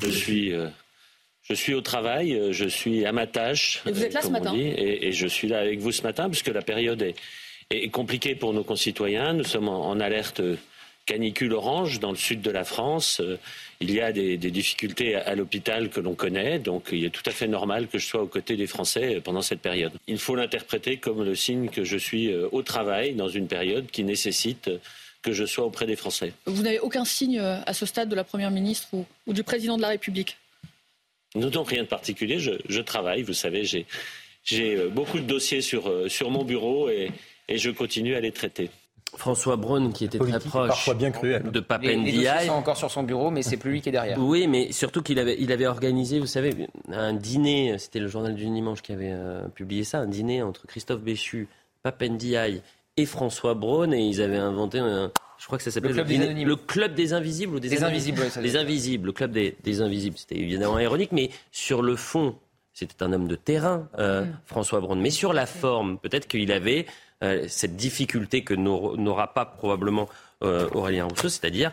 [0.01, 0.53] Je suis
[1.49, 3.83] je suis au travail, euh, je suis à ma tâche.
[3.87, 6.49] Et vous êtes là ce matin et, je suis là avec vous ce matin puisque
[6.49, 7.03] la période
[7.71, 9.33] est, compliquée pour nos concitoyens.
[9.33, 10.43] Nous sommes en, alerte
[11.05, 13.21] canicule orange dans le sud de la France.
[13.21, 13.39] Euh,
[13.81, 17.31] il y a des, difficultés à, l'hôpital que l'on connaît, donc il est tout à
[17.31, 19.93] fait normal que je sois aux côtés des Français pendant cette période.
[20.09, 23.87] Il faut l'interpréter comme le signe que je suis euh, au travail dans une période
[23.89, 24.69] qui nécessite
[25.23, 26.33] que je sois auprès des Français.
[26.47, 28.89] Vous n'avez aucun signe à ce stade de la Première ministre
[29.27, 30.37] ou du Président de la République?
[31.37, 32.39] Non, rien de particulier.
[32.39, 33.87] Je, travaille, vous savez, j'ai
[34.77, 37.11] euh, beaucoup de dossiers sur, euh, sur mon bureau et,
[37.49, 38.71] et je continue à les traiter.
[39.17, 42.05] François Braun, qui était très proche bien de Papendiaï.
[42.05, 44.19] Les, les sont encore sur son bureau, mais c'est plus lui qui est derrière.
[44.19, 48.35] Oui, mais surtout qu'il avait, il avait organisé, vous savez, un dîner, c'était le journal
[48.35, 51.49] du dimanche qui avait euh, publié ça, un dîner entre Christophe Béchu,
[51.83, 52.63] Papendiaï
[52.97, 56.57] et François Braun, et ils avaient inventé un, je crois que ça s'appelait le, le,
[56.57, 58.23] club des invisibles ou des, invisibles.
[58.41, 60.17] les invisibles, le club des, invisibles.
[60.19, 62.37] C'était évidemment ironique, mais sur le fond,
[62.73, 64.39] c'était un homme de terrain, euh, mm.
[64.47, 64.97] François Braun.
[64.97, 66.87] Mais sur la forme, peut-être qu'il avait
[67.23, 70.09] euh, cette difficulté que n'aura pas probablement
[70.43, 71.73] euh, Aurélien Rousseau, c'est-à-dire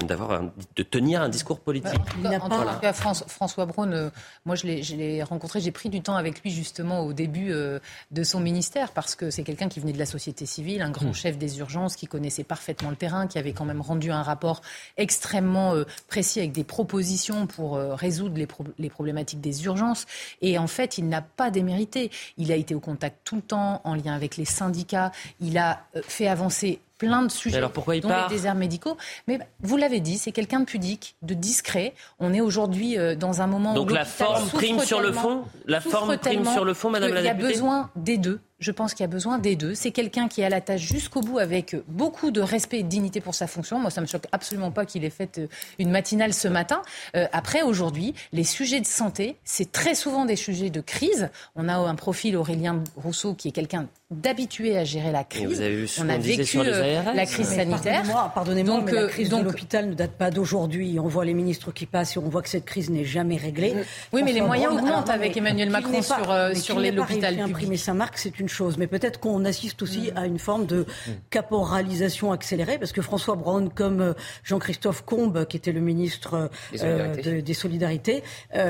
[0.00, 0.42] d'avoir
[0.76, 2.00] de tenir un discours politique.
[2.24, 4.10] en, tout cas, François Braun, euh,
[4.46, 7.78] moi je l'ai rencontré, j'ai pris du temps avec lui justement au début euh,
[8.10, 11.10] de son ministère parce que c'est quelqu'un qui venait de la société civile, un grand
[11.10, 11.14] hmm.
[11.14, 14.62] chef des urgences qui connaissait parfaitement le terrain, qui avait quand même rendu un rapport
[14.96, 20.06] extrêmement euh, précis avec des propositions pour résoudre les, les, problématiques des urgences.
[20.40, 22.10] Et en fait, il n'a pas démérité.
[22.38, 25.12] Il a été au contact tout le temps, en lien avec les syndicats.
[25.40, 28.96] Il a fait avancer plein de sujets, alors pourquoi il dont les déserts médicaux.
[29.26, 31.94] Mais vous l'avez dit, c'est quelqu'un de pudique, de discret.
[32.20, 35.44] On est aujourd'hui euh, dans un moment Donc où la forme prime sur le fond
[35.66, 38.40] La forme prime sur le fond, Madame la députée Il y a besoin des deux.
[38.62, 39.74] Je pense qu'il y a besoin des deux.
[39.74, 42.88] C'est quelqu'un qui est à la tâche jusqu'au bout avec beaucoup de respect et de
[42.88, 43.80] dignité pour sa fonction.
[43.80, 45.48] Moi, ça me choque absolument pas qu'il ait fait euh,
[45.80, 46.82] une matinale ce matin.
[47.16, 51.30] Euh, après, aujourd'hui, les sujets de santé, c'est très souvent des sujets de crise.
[51.56, 55.46] On a un profil Aurélien Rousseau qui est quelqu'un d'habitués à gérer la crise.
[55.46, 58.02] vous avez vu on a vécu euh, la crise sanitaire.
[58.34, 60.98] Pardonnez-moi, donc, mais la crise de l'hôpital ne date pas d'aujourd'hui.
[60.98, 63.74] On voit les ministres qui passent et on voit que cette crise n'est jamais réglée.
[64.12, 66.16] Oui, mais les moyens augmentent avec Emmanuel Macron sur,
[66.54, 67.50] sur l'hôpital public.
[67.50, 68.78] Imprimer sa marque, c'est une chose.
[68.78, 70.16] Mais peut-être qu'on assiste aussi mm.
[70.16, 70.86] à une forme de
[71.30, 78.22] caporalisation accélérée, parce que François Braun, comme Jean-Christophe Combes, qui était le ministre des Solidarités,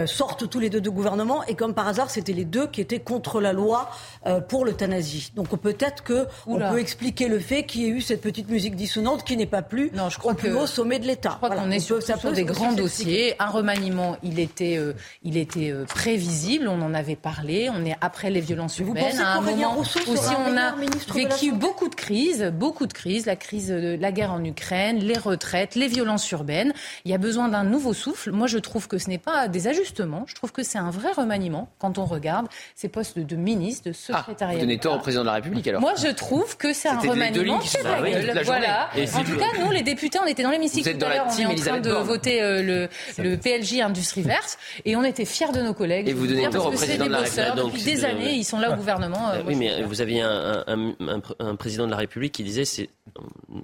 [0.06, 1.44] sortent tous les deux de gouvernement.
[1.46, 3.90] Et comme par hasard, c'était les deux qui étaient contre la loi
[4.48, 5.31] pour l'euthanasie.
[5.34, 8.76] Donc peut-être que on peut expliquer le fait qu'il y ait eu cette petite musique
[8.76, 11.30] dissonante qui n'est pas plus non, je crois au plus haut sommet de l'État.
[11.32, 11.98] Je crois qu'on est sur,
[12.32, 13.34] des grands dossiers.
[13.38, 16.68] Un remaniement, il était, euh, il était euh, prévisible.
[16.68, 17.70] On en avait parlé.
[17.70, 19.18] On est après les violences urbaines.
[19.18, 20.74] À un moment aussi, on a
[21.14, 23.26] vécu beaucoup de crises, beaucoup de crises.
[23.26, 26.72] La crise de la guerre en Ukraine, les retraites, les violences urbaines.
[27.04, 28.32] Il y a besoin d'un nouveau souffle.
[28.32, 30.24] Moi, je trouve que ce n'est pas des ajustements.
[30.26, 33.94] Je trouve que c'est un vrai remaniement quand on regarde ces postes de ministre, de
[34.12, 34.54] ah, secrétariat.
[34.54, 35.80] vous donnez tort au président de la République alors.
[35.80, 37.58] Moi, je trouve que c'est un remaniement
[38.44, 38.90] Voilà.
[39.14, 41.26] En tout cas, nous, les députés, on était dans l'hémicycle tout à l'heure.
[41.28, 45.52] On est en train de voter euh, le, PLJ Industrie Verte et on était fiers
[45.52, 46.08] de nos collègues.
[46.08, 47.56] Et vous donnez tort au président de la République.
[47.56, 49.30] Depuis des années, ils sont là au gouvernement.
[49.30, 52.88] Euh, oui, mais vous aviez un, président de la République qui disait c'est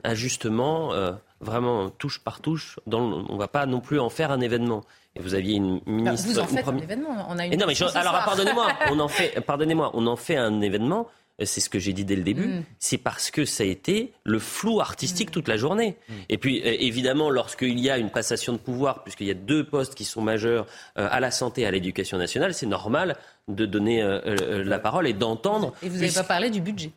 [0.04, 2.78] ajustement euh, vraiment touche par touche.
[2.86, 4.84] Dans on ne va pas non plus en faire un événement.
[5.16, 6.28] Et vous aviez une ministre.
[6.28, 7.26] Vous en faites un événement.
[7.28, 8.68] On a une non, mais alors pardonnez-moi.
[8.90, 9.40] On en fait.
[9.40, 9.90] Pardonnez-moi.
[9.94, 11.08] On en fait un événement
[11.46, 12.64] c'est ce que j'ai dit dès le début, mm.
[12.78, 15.32] c'est parce que ça a été le flou artistique mm.
[15.32, 15.96] toute la journée.
[16.08, 16.12] Mm.
[16.28, 19.64] Et puis, euh, évidemment, lorsqu'il y a une passation de pouvoir, puisqu'il y a deux
[19.64, 20.66] postes qui sont majeurs
[20.98, 23.16] euh, à la santé et à l'éducation nationale, c'est normal
[23.46, 25.74] de donner euh, la parole et d'entendre.
[25.82, 26.90] Et vous n'avez pas parlé du budget.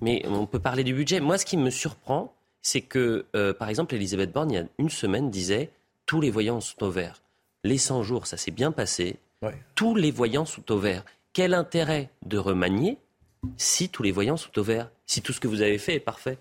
[0.00, 1.20] Mais on peut parler du budget.
[1.20, 2.32] Moi, ce qui me surprend,
[2.62, 3.26] c'est que,
[3.58, 5.70] par exemple, Elisabeth Borne, il y a une semaine, disait
[6.06, 7.20] tous les voyants sont au vert.
[7.64, 9.16] Les 100 jours, ça s'est bien passé.
[9.74, 11.04] Tous les voyants sont au vert.
[11.32, 12.96] Quel intérêt de remanier
[13.56, 16.00] si tous les voyants sont au vert, si tout ce que vous avez fait est
[16.00, 16.38] parfait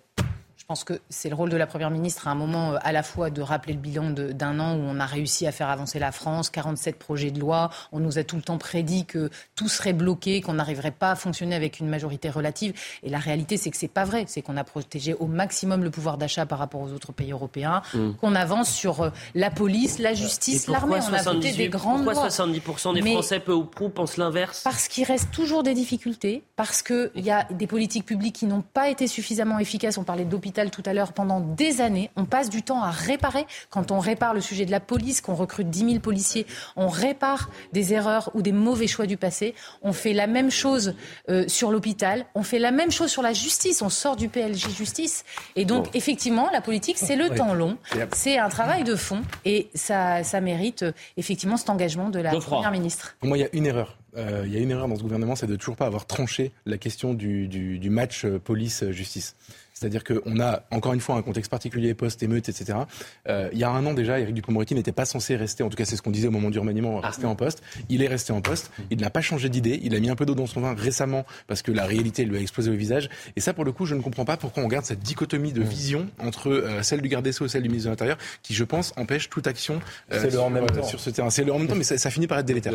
[0.58, 2.92] je pense que c'est le rôle de la Première ministre à un moment euh, à
[2.92, 6.00] la fois de rappeler le bilan d'un an où on a réussi à faire avancer
[6.00, 9.70] la France, 47 projets de loi, on nous a tout le temps prédit que tout
[9.70, 12.74] serait bloqué, qu'on n'arriverait pas à fonctionner avec une majorité relative.
[13.04, 14.26] Et la réalité, c'est que c'est pas vrai.
[14.28, 17.84] C'est qu'on a protégé au maximum le pouvoir d'achat par rapport aux autres pays européens,
[17.94, 18.14] mm.
[18.14, 21.00] qu'on avance sur euh, la police, la justice, l'armée.
[21.08, 24.62] On a voté des grandes pourquoi 70% des Français, peu ou prou, pensent l'inverse?
[24.64, 28.64] Parce qu'il reste toujours des difficultés, parce qu'il y a des politiques publiques qui n'ont
[28.74, 29.98] pas été suffisamment efficaces.
[29.98, 33.46] On parlait tout à l'heure, pendant des années, on passe du temps à réparer.
[33.70, 36.46] Quand on répare le sujet de la police, qu'on recrute 10 000 policiers,
[36.76, 39.54] on répare des erreurs ou des mauvais choix du passé.
[39.82, 40.96] On fait la même chose
[41.30, 42.26] euh, sur l'hôpital.
[42.36, 43.82] On fait la même chose sur la justice.
[43.82, 45.24] On sort du PLJ justice.
[45.56, 47.78] Et donc, effectivement, la politique, c'est le temps long.
[48.14, 49.22] C'est un travail de fond.
[49.46, 53.16] Et ça, ça mérite euh, effectivement cet engagement de la Première ministre.
[53.20, 53.98] Pour moi, il y a une erreur.
[54.16, 56.52] Euh, il y a une erreur dans ce gouvernement, c'est de toujours pas avoir tranché
[56.66, 59.36] la question du, du match police-justice.
[59.80, 62.80] C'est-à-dire qu'on a, encore une fois, un contexte particulier, post-émeute, etc.
[63.28, 65.78] Euh, il y a un an déjà, Éric Dupond-Moretti n'était pas censé rester, en tout
[65.78, 67.08] cas c'est ce qu'on disait au moment du remaniement, ah.
[67.08, 67.62] rester en poste.
[67.90, 68.72] Il est resté en poste.
[68.90, 69.80] Il n'a pas changé d'idée.
[69.84, 72.38] Il a mis un peu d'eau dans son vin récemment parce que la réalité lui
[72.38, 73.10] a explosé au visage.
[73.36, 75.62] Et ça, pour le coup, je ne comprends pas pourquoi on garde cette dichotomie de
[75.62, 75.68] mm.
[75.68, 78.54] vision entre euh, celle du garde des Sceaux et celle du ministre de l'Intérieur qui,
[78.56, 79.80] je pense, empêche toute action
[80.12, 81.30] euh, sur, sur, ce terrain.
[81.30, 82.74] C'est le en même temps, mais ça, ça finit par être délétère.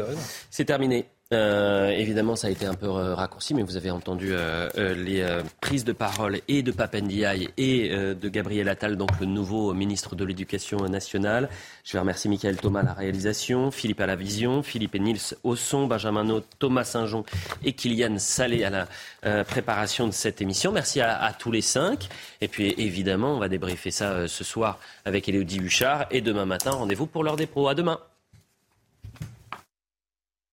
[0.51, 1.07] C'est terminé.
[1.33, 5.27] Euh, évidemment, ça a été un peu euh, raccourci, mais vous avez entendu euh, les
[5.61, 10.25] prises de parole et de Papendiaï et de Gabriel Attal, donc le nouveau ministre de
[10.25, 11.49] l'Éducation nationale.
[11.85, 15.35] Je vais remercier Michael Thomas à la réalisation, Philippe à la vision, Philippe et Nils
[15.43, 17.25] au son, Benjamin Naud, Thomas Saint-Jean
[17.65, 20.73] et Kylian Salé à la préparation de cette émission.
[20.73, 22.09] Merci à, tous les cinq.
[22.41, 26.07] Et puis évidemment, on va débriefer ça ce soir avec Elodie Huchard.
[26.11, 27.69] Et demain matin, rendez-vous pour l'heure des pros.
[27.69, 27.99] À demain.